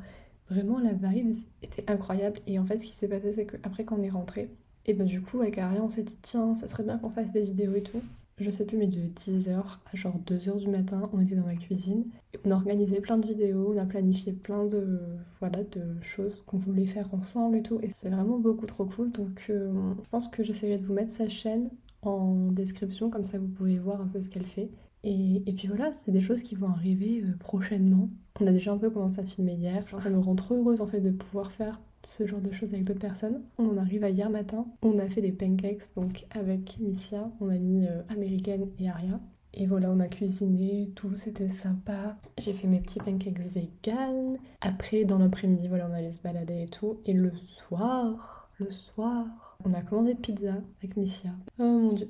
vraiment, 0.50 0.80
la 0.80 0.94
vibes 0.94 1.32
était 1.62 1.84
incroyable. 1.88 2.40
Et 2.48 2.58
en 2.58 2.66
fait, 2.66 2.80
ce 2.80 2.88
qui 2.88 2.94
s'est 2.94 3.08
passé, 3.08 3.32
c'est 3.32 3.46
qu'après, 3.46 3.86
quand 3.86 4.00
on 4.00 4.02
est 4.02 4.10
rentré, 4.10 4.50
et 4.88 4.94
ben 4.96 5.06
du 5.06 5.22
coup, 5.22 5.42
avec 5.42 5.60
Aria, 5.60 5.84
on 5.84 5.92
s'est 5.92 6.02
dit, 6.02 6.18
tiens, 6.24 6.56
ça 6.56 6.68
serait 6.68 6.82
bien 6.82 6.98
qu'on 6.98 7.12
fasse 7.12 7.34
des 7.34 7.44
vidéos 7.44 7.76
et 7.76 7.84
tout. 7.84 8.02
Je 8.40 8.50
sais 8.50 8.66
plus, 8.66 8.78
mais 8.78 8.88
de 8.88 9.02
10h 9.02 9.60
à 9.60 9.96
genre 9.96 10.18
2h 10.26 10.60
du 10.60 10.70
matin, 10.70 11.10
on 11.12 11.20
était 11.20 11.36
dans 11.36 11.46
ma 11.46 11.56
cuisine. 11.56 12.06
On 12.46 12.52
a 12.52 12.56
organisé 12.56 13.02
plein 13.02 13.18
de 13.18 13.28
vidéos, 13.28 13.74
on 13.76 13.78
a 13.78 13.86
planifié 13.86 14.32
plein 14.32 14.66
de, 14.66 15.00
voilà, 15.40 15.64
de 15.64 16.02
choses 16.02 16.44
qu'on 16.48 16.58
voulait 16.58 16.86
faire 16.86 17.14
ensemble 17.14 17.58
et 17.58 17.64
tout. 17.64 17.80
Et 17.82 17.90
c'est 17.92 18.10
vraiment 18.10 18.40
beaucoup 18.40 18.66
trop 18.66 18.86
cool. 18.86 19.12
Donc, 19.12 19.48
euh, 19.50 19.74
je 20.04 20.10
pense 20.10 20.30
que 20.30 20.44
j'essaierai 20.44 20.78
de 20.78 20.86
vous 20.86 20.94
mettre 20.94 21.12
sa 21.12 21.28
chaîne 21.28 21.70
en 22.02 22.48
description, 22.52 23.10
comme 23.10 23.26
ça 23.26 23.40
vous 23.40 23.48
pouvez 23.48 23.78
voir 23.78 24.00
un 24.02 24.08
peu 24.08 24.22
ce 24.22 24.30
qu'elle 24.30 24.46
fait. 24.46 24.70
Et, 25.04 25.44
et, 25.46 25.54
puis 25.54 25.68
voilà, 25.68 25.92
c'est 25.92 26.12
des 26.12 26.22
choses 26.22 26.42
qui 26.42 26.56
vont 26.56 26.70
arriver 26.70 27.24
euh, 27.24 27.36
prochainement. 27.40 28.10
On 28.40 28.48
a 28.48 28.52
déjà 28.52 28.72
un 28.72 28.78
peu 28.78 28.90
commencé 28.90 29.20
à 29.20 29.24
filmer 29.24 29.54
hier. 29.54 29.86
Genre, 29.88 30.02
ça 30.02 30.10
me 30.10 30.18
rend 30.18 30.36
trop 30.36 30.56
heureuse 30.56 30.82
en 30.82 30.88
fait 30.88 31.02
de 31.02 31.12
pouvoir 31.12 31.52
faire 31.52 31.80
ce 32.04 32.26
genre 32.26 32.42
de 32.42 32.52
choses 32.52 32.74
avec 32.74 32.86
d'autres 32.86 33.00
personnes. 33.00 33.42
On 33.58 33.70
en 33.70 33.78
arrive 33.78 34.04
à 34.04 34.10
hier 34.10 34.30
matin. 34.30 34.66
On 34.82 34.98
a 34.98 35.10
fait 35.10 35.22
des 35.22 35.32
pancakes 35.32 35.94
donc 35.96 36.26
avec 36.32 36.78
Missia. 36.80 37.32
On 37.40 37.50
a 37.50 37.58
mis 37.58 37.88
euh, 37.88 38.02
américaine 38.10 38.68
et 38.80 38.90
Aria. 38.90 39.20
Et 39.54 39.66
voilà, 39.66 39.90
on 39.90 40.00
a 40.00 40.08
cuisiné, 40.08 40.92
tout, 40.96 41.16
c'était 41.16 41.50
sympa. 41.50 42.18
J'ai 42.38 42.54
fait 42.54 42.68
mes 42.68 42.80
petits 42.80 43.00
pancakes 43.00 43.40
vegan. 43.40 44.38
Après, 44.62 45.06
dans 45.06 45.18
l'après-midi, 45.18 45.68
voilà, 45.68 45.88
on 45.90 45.94
allait 45.94 46.12
se 46.12 46.22
balader 46.22 46.64
et 46.64 46.68
tout. 46.68 47.00
Et 47.06 47.14
le 47.14 47.32
soir, 47.36 48.48
le 48.60 48.70
soir, 48.70 49.58
on 49.66 49.74
a 49.74 49.82
commandé 49.82 50.16
pizza 50.16 50.54
avec 50.78 50.96
Missia. 50.96 51.32
Oh 51.58 51.64
mon 51.64 51.94
dieu, 51.94 52.08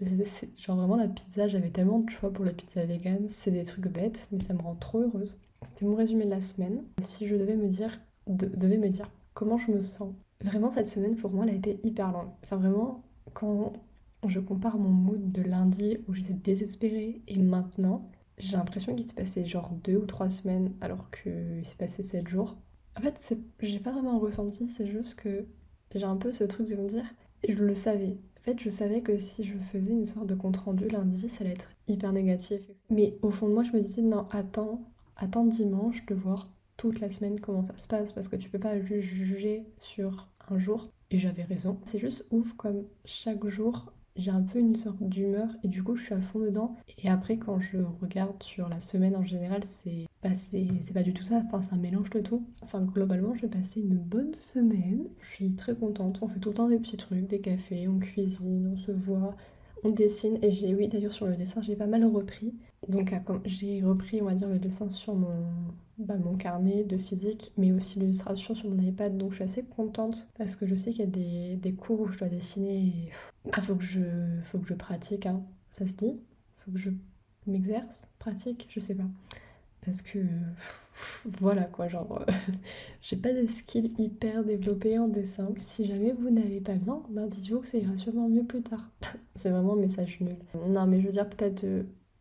genre 0.57 0.77
vraiment 0.77 0.97
la 0.97 1.07
pizza, 1.07 1.47
j'avais 1.47 1.69
tellement 1.69 1.99
de 1.99 2.09
choix 2.09 2.31
pour 2.31 2.43
la 2.43 2.51
pizza 2.51 2.83
vegan. 2.85 3.25
C'est 3.27 3.51
des 3.51 3.63
trucs 3.63 3.87
bêtes, 3.87 4.27
mais 4.31 4.39
ça 4.39 4.53
me 4.53 4.61
rend 4.61 4.75
trop 4.75 4.99
heureuse. 4.99 5.37
C'était 5.65 5.85
mon 5.85 5.95
résumé 5.95 6.25
de 6.25 6.29
la 6.29 6.41
semaine. 6.41 6.83
Si 7.01 7.27
je 7.27 7.35
devais 7.35 7.55
me 7.55 7.69
dire, 7.69 7.99
devais 8.27 8.77
me 8.77 8.89
dire 8.89 9.09
comment 9.39 9.57
je 9.57 9.71
me 9.71 9.81
sens, 9.81 10.13
vraiment 10.41 10.69
cette 10.69 10.87
semaine 10.87 11.15
pour 11.15 11.31
moi 11.31 11.45
elle 11.45 11.53
a 11.53 11.57
été 11.57 11.79
hyper 11.83 12.11
longue. 12.11 12.27
Enfin 12.43 12.57
vraiment, 12.57 13.05
quand 13.31 13.71
je 14.27 14.41
compare 14.41 14.77
mon 14.77 14.89
mood 14.89 15.31
de 15.31 15.41
lundi 15.41 15.97
où 16.09 16.13
j'étais 16.13 16.33
désespérée 16.33 17.21
et 17.25 17.39
maintenant, 17.39 18.09
j'ai 18.37 18.57
l'impression 18.57 18.93
qu'il 18.93 19.05
s'est 19.05 19.13
passé 19.13 19.45
genre 19.45 19.71
deux 19.81 19.95
ou 19.95 20.05
trois 20.05 20.27
semaines 20.27 20.73
alors 20.81 21.09
qu'il 21.09 21.61
s'est 21.65 21.77
passé 21.77 22.03
sept 22.03 22.27
jours. 22.27 22.57
En 22.97 23.01
fait, 23.01 23.33
j'ai 23.61 23.79
pas 23.79 23.93
vraiment 23.93 24.19
ressenti, 24.19 24.67
c'est 24.67 24.87
juste 24.87 25.15
que 25.15 25.45
j'ai 25.95 26.03
un 26.03 26.17
peu 26.17 26.33
ce 26.33 26.43
truc 26.43 26.67
de 26.67 26.75
me 26.75 26.89
dire 26.89 27.05
et 27.43 27.53
je 27.53 27.63
le 27.63 27.75
savais. 27.75 28.17
En 28.39 28.41
fait, 28.41 28.59
je 28.59 28.67
savais 28.67 29.01
que 29.01 29.17
si 29.17 29.45
je 29.45 29.57
faisais 29.57 29.93
une 29.93 30.05
sorte 30.05 30.27
de 30.27 30.35
compte 30.35 30.57
rendu 30.57 30.89
lundi, 30.89 31.29
ça 31.29 31.45
allait 31.45 31.53
être 31.53 31.71
hyper 31.87 32.11
négatif. 32.11 32.59
Mais 32.89 33.17
au 33.21 33.31
fond 33.31 33.47
de 33.47 33.53
moi, 33.53 33.63
je 33.63 33.71
me 33.71 33.79
disais 33.79 34.01
non, 34.01 34.27
attends, 34.31 34.81
attends 35.15 35.45
dimanche 35.45 36.05
de 36.07 36.15
voir 36.15 36.49
toute 36.79 37.01
la 37.01 37.09
semaine 37.09 37.39
comment 37.41 37.63
ça 37.63 37.77
se 37.77 37.87
passe 37.87 38.13
parce 38.13 38.29
que 38.29 38.37
tu 38.37 38.49
peux 38.49 38.57
pas 38.57 38.79
juste 38.79 39.09
juger 39.09 39.65
sur 39.77 40.29
un 40.49 40.57
jour. 40.57 40.89
Et 41.11 41.17
j'avais 41.17 41.43
raison. 41.43 41.77
C'est 41.85 41.99
juste 41.99 42.25
ouf 42.31 42.53
comme 42.53 42.85
chaque 43.05 43.45
jour 43.47 43.91
j'ai 44.15 44.31
un 44.31 44.41
peu 44.41 44.59
une 44.59 44.75
sorte 44.75 45.01
d'humeur 45.01 45.47
et 45.63 45.67
du 45.69 45.81
coup 45.81 45.95
je 45.95 46.03
suis 46.03 46.13
à 46.13 46.19
fond 46.19 46.39
dedans. 46.39 46.75
Et 47.03 47.09
après 47.09 47.37
quand 47.37 47.59
je 47.59 47.77
regarde 48.01 48.41
sur 48.41 48.67
la 48.69 48.79
semaine 48.79 49.15
en 49.15 49.23
général, 49.23 49.63
c'est 49.65 50.07
bah, 50.23 50.35
c'est 50.35 50.93
pas 50.93 51.03
du 51.03 51.13
tout 51.13 51.23
ça, 51.23 51.41
enfin 51.45 51.61
c'est 51.61 51.73
un 51.73 51.77
mélange 51.77 52.09
de 52.09 52.19
tout. 52.21 52.45
Enfin 52.61 52.81
globalement 52.81 53.33
j'ai 53.35 53.47
passé 53.47 53.81
une 53.81 53.95
bonne 53.95 54.33
semaine, 54.33 55.07
je 55.19 55.29
suis 55.29 55.55
très 55.55 55.75
contente, 55.75 56.19
on 56.21 56.27
fait 56.27 56.39
tout 56.39 56.49
le 56.49 56.55
temps 56.55 56.69
des 56.69 56.79
petits 56.79 56.97
trucs, 56.97 57.27
des 57.27 57.39
cafés, 57.39 57.87
on 57.87 57.99
cuisine, 57.99 58.71
on 58.73 58.77
se 58.77 58.91
voit, 58.91 59.35
on 59.83 59.89
dessine 59.89 60.37
et 60.41 60.51
j'ai 60.51 60.73
oui 60.75 60.87
d'ailleurs 60.87 61.13
sur 61.13 61.27
le 61.27 61.35
dessin 61.35 61.61
j'ai 61.61 61.75
pas 61.75 61.87
mal 61.87 62.03
repris 62.03 62.53
donc 62.89 63.13
j'ai 63.45 63.81
repris 63.81 64.21
on 64.21 64.25
va 64.25 64.33
dire 64.33 64.49
le 64.49 64.57
dessin 64.57 64.89
sur 64.89 65.15
mon, 65.15 65.45
bah, 65.99 66.15
mon 66.17 66.35
carnet 66.35 66.83
de 66.83 66.97
physique 66.97 67.51
mais 67.57 67.71
aussi 67.71 67.99
l'illustration 67.99 68.55
sur 68.55 68.69
mon 68.69 68.81
iPad 68.81 69.17
donc 69.17 69.31
je 69.31 69.35
suis 69.35 69.43
assez 69.43 69.63
contente 69.63 70.27
parce 70.37 70.55
que 70.55 70.65
je 70.65 70.75
sais 70.75 70.91
qu'il 70.91 71.01
y 71.01 71.07
a 71.07 71.11
des, 71.11 71.55
des, 71.57 71.73
cours 71.73 71.99
où 71.99 72.07
je 72.07 72.17
dois 72.17 72.29
dessiner 72.29 72.79
et 72.79 73.09
ah, 73.51 73.61
faut 73.61 73.75
que 73.75 73.83
je 73.83 74.73
pratique 74.73 75.25
hein. 75.25 75.43
ça 75.71 75.85
se 75.85 75.93
dit? 75.93 76.19
Faut 76.57 76.71
que 76.71 76.77
je 76.77 76.89
m'exerce? 77.47 78.07
Pratique? 78.17 78.67
Je 78.69 78.79
sais 78.79 78.95
pas 78.95 79.07
parce 79.85 80.01
que 80.01 80.19
voilà 81.39 81.63
quoi, 81.63 81.87
genre 81.87 82.25
j'ai 83.01 83.15
pas 83.15 83.33
de 83.33 83.47
skills 83.47 83.93
hyper 83.97 84.43
développés 84.43 84.99
en 84.99 85.07
dessin. 85.07 85.49
Si 85.57 85.85
jamais 85.85 86.13
vous 86.13 86.29
n'allez 86.29 86.61
pas 86.61 86.75
bien, 86.75 87.01
ben 87.09 87.27
dites-vous 87.27 87.61
que 87.61 87.67
ça 87.67 87.77
ira 87.77 87.95
sûrement 87.97 88.29
mieux 88.29 88.43
plus 88.43 88.61
tard. 88.61 88.89
c'est 89.35 89.49
vraiment 89.49 89.73
un 89.73 89.77
message 89.77 90.19
nul. 90.21 90.37
Non 90.67 90.85
mais 90.85 91.01
je 91.01 91.07
veux 91.07 91.11
dire 91.11 91.29
peut-être 91.29 91.65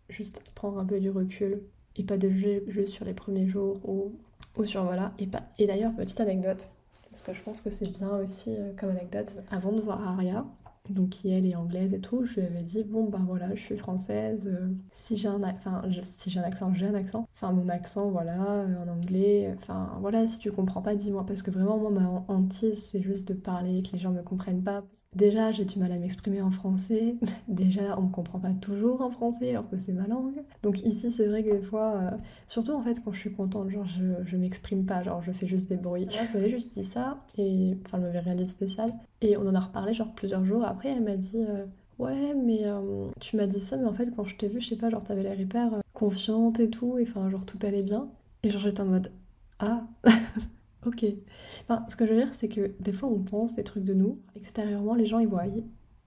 juste 0.08 0.42
prendre 0.54 0.78
un 0.78 0.85
peu 0.85 1.00
du 1.00 1.11
recul 1.11 1.62
et 1.99 2.05
pas 2.05 2.17
de 2.17 2.31
jouer 2.31 2.64
juste 2.69 2.93
sur 2.93 3.05
les 3.05 3.12
premiers 3.14 3.47
jours 3.47 3.78
ou, 3.85 4.12
ou 4.57 4.64
sur 4.64 4.85
voilà. 4.85 5.12
Et, 5.19 5.26
pas... 5.26 5.43
et 5.59 5.67
d'ailleurs 5.67 5.95
petite 5.95 6.21
anecdote, 6.21 6.71
parce 7.11 7.23
que 7.23 7.35
je 7.35 7.43
pense 7.43 7.61
que 7.61 7.71
c'est 7.71 7.90
bien 7.90 8.17
aussi 8.17 8.55
euh, 8.57 8.73
comme 8.78 8.90
anecdote, 8.90 9.37
avant 9.50 9.73
de 9.73 9.81
voir 9.81 10.07
Aria, 10.07 10.47
donc 10.90 11.11
qui 11.11 11.30
elle 11.30 11.47
est 11.47 11.54
anglaise 11.54 11.92
et 11.95 12.00
tout, 12.00 12.25
je 12.25 12.40
lui 12.40 12.47
avais 12.47 12.62
dit 12.62 12.85
bon 12.85 13.04
bah 13.04 13.21
voilà, 13.26 13.54
je 13.54 13.61
suis 13.61 13.76
française, 13.76 14.47
euh, 14.47 14.68
si 14.90 15.16
j'ai 15.16 15.28
un, 15.28 15.42
enfin 15.42 15.83
si 16.02 16.30
j'ai 16.30 16.40
un 16.40 16.45
accent, 16.45 16.73
j'ai 16.75 16.87
un 16.87 16.95
accent, 16.95 17.28
enfin 17.35 17.52
mon 17.52 17.68
accent 17.68 18.11
voilà 18.11 18.40
euh, 18.42 18.85
en 18.85 18.88
anglais, 18.88 19.54
enfin 19.59 19.97
voilà 20.00 20.26
si 20.26 20.38
tu 20.38 20.52
comprends 20.52 20.83
pas 20.83 20.95
dis-moi 20.95 21.25
parce 21.26 21.42
que 21.42 21.50
vraiment 21.50 21.78
moi 21.78 21.90
ma 21.90 22.25
hantise 22.28 22.83
c'est 22.83 23.02
juste 23.02 23.28
de 23.28 23.35
parler 23.35 23.83
que 23.83 23.92
les 23.92 23.99
gens 23.99 24.11
me 24.11 24.23
comprennent 24.23 24.62
pas. 24.62 24.85
Déjà 25.14 25.52
j'ai 25.52 25.64
du 25.64 25.78
mal 25.78 25.92
à 25.92 25.99
m'exprimer 25.99 26.42
en 26.42 26.50
français, 26.50 27.16
déjà 27.49 27.99
on 27.99 28.02
me 28.02 28.12
comprend 28.12 28.38
pas 28.40 28.52
toujours 28.54 29.00
en 29.00 29.11
français 29.11 29.50
alors 29.50 29.68
que 29.68 29.78
c'est 29.78 29.92
ma 29.92 30.07
langue. 30.07 30.42
Donc 30.62 30.80
ici 30.85 31.11
c'est 31.11 31.26
vrai 31.28 31.42
que 31.42 31.50
des 31.50 31.62
fois, 31.62 31.95
euh, 31.97 32.11
surtout 32.47 32.73
en 32.73 32.83
fait 32.83 33.02
quand 33.04 33.12
je 33.12 33.21
suis 33.21 33.33
contente, 33.33 33.71
genre 33.71 33.87
je, 33.87 34.04
je 34.25 34.37
m'exprime 34.37 34.85
pas, 34.87 35.02
genre 35.02 35.23
je 35.23 35.33
fais 35.33 35.47
juste 35.47 35.68
des 35.68 35.76
bruits. 35.76 36.07
Là 36.07 36.26
je 36.26 36.33
lui 36.33 36.38
avais 36.38 36.50
juste 36.50 36.73
dit 36.75 36.85
ça 36.85 37.18
et 37.37 37.76
enfin 37.87 37.99
elle 37.99 38.04
m'avait 38.04 38.21
rien 38.21 38.35
dit 38.35 38.45
de 38.45 38.49
spécial 38.49 38.90
et 39.21 39.37
on 39.37 39.47
en 39.49 39.55
a 39.55 39.61
reparlé 39.61 39.95
genre 39.95 40.15
plusieurs 40.15 40.45
jours 40.45 40.65
après, 40.65 40.91
elle 40.91 41.03
m'a 41.03 41.17
dit 41.17 41.45
euh, 41.49 41.67
Ouais, 41.99 42.35
mais 42.35 42.61
euh, 42.65 43.09
tu 43.21 43.37
m'as 43.37 43.47
dit 43.47 43.59
ça, 43.59 43.77
mais 43.77 43.87
en 43.87 43.93
fait, 43.93 44.15
quand 44.15 44.25
je 44.25 44.37
t'ai 44.37 44.49
vu, 44.49 44.61
je 44.61 44.69
sais 44.69 44.77
pas, 44.77 44.89
genre 44.91 45.03
t'avais 45.03 45.23
l'air 45.23 45.39
hyper 45.39 45.75
euh, 45.75 45.81
confiante 45.95 46.61
et 46.61 46.71
tout, 46.71 46.99
et 46.99 47.03
enfin, 47.03 47.29
genre 47.29 47.45
tout 47.45 47.59
allait 47.63 47.83
bien. 47.83 48.09
Et 48.45 48.51
genre 48.51 48.63
j'étais 48.63 48.81
en 48.83 48.87
mode 48.87 49.11
Ah, 49.59 49.85
ok. 50.87 51.05
Enfin, 51.63 51.85
ce 51.89 51.97
que 51.97 52.07
je 52.07 52.13
veux 52.13 52.19
dire, 52.19 52.33
c'est 52.35 52.49
que 52.49 52.73
des 52.81 52.93
fois, 52.93 53.09
on 53.09 53.19
pense 53.19 53.55
des 53.55 53.65
trucs 53.65 53.85
de 53.85 53.95
nous. 53.95 54.21
Extérieurement, 54.37 54.95
les 54.95 55.07
gens, 55.07 55.19
ils 55.19 55.29
voient, 55.29 55.47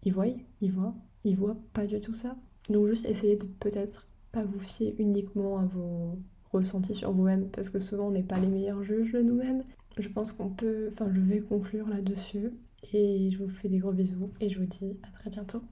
ils 0.04 0.14
voient, 0.14 0.28
ils 0.62 0.72
voient, 0.72 0.96
ils 1.26 1.36
voient 1.36 1.58
pas 1.74 1.86
du 1.86 2.00
tout 2.00 2.16
ça. 2.16 2.38
Donc, 2.70 2.88
juste 2.88 3.06
essayer 3.06 3.36
de 3.36 3.46
peut-être 3.60 4.08
pas 4.32 4.46
vous 4.46 4.60
fier 4.60 4.96
uniquement 4.98 5.58
à 5.60 5.66
vos 5.66 6.18
ressentis 6.54 6.96
sur 6.96 7.12
vous-même, 7.12 7.50
parce 7.50 7.70
que 7.70 7.80
souvent, 7.80 8.08
on 8.08 8.12
n'est 8.12 8.24
pas 8.24 8.40
les 8.40 8.48
meilleurs 8.48 8.84
juges 8.84 9.12
de 9.12 9.22
nous-mêmes. 9.22 9.64
Je 10.00 10.08
pense 10.08 10.32
qu'on 10.32 10.50
peut, 10.50 10.90
enfin, 10.94 11.10
je 11.14 11.20
vais 11.20 11.40
conclure 11.42 11.90
là-dessus. 11.90 12.52
Et 12.94 13.30
je 13.32 13.38
vous 13.38 13.50
fais 13.50 13.70
des 13.70 13.78
gros 13.78 13.92
bisous 13.92 14.32
et 14.40 14.50
je 14.50 14.60
vous 14.60 14.66
dis 14.66 14.98
à 15.04 15.08
très 15.20 15.30
bientôt. 15.30 15.64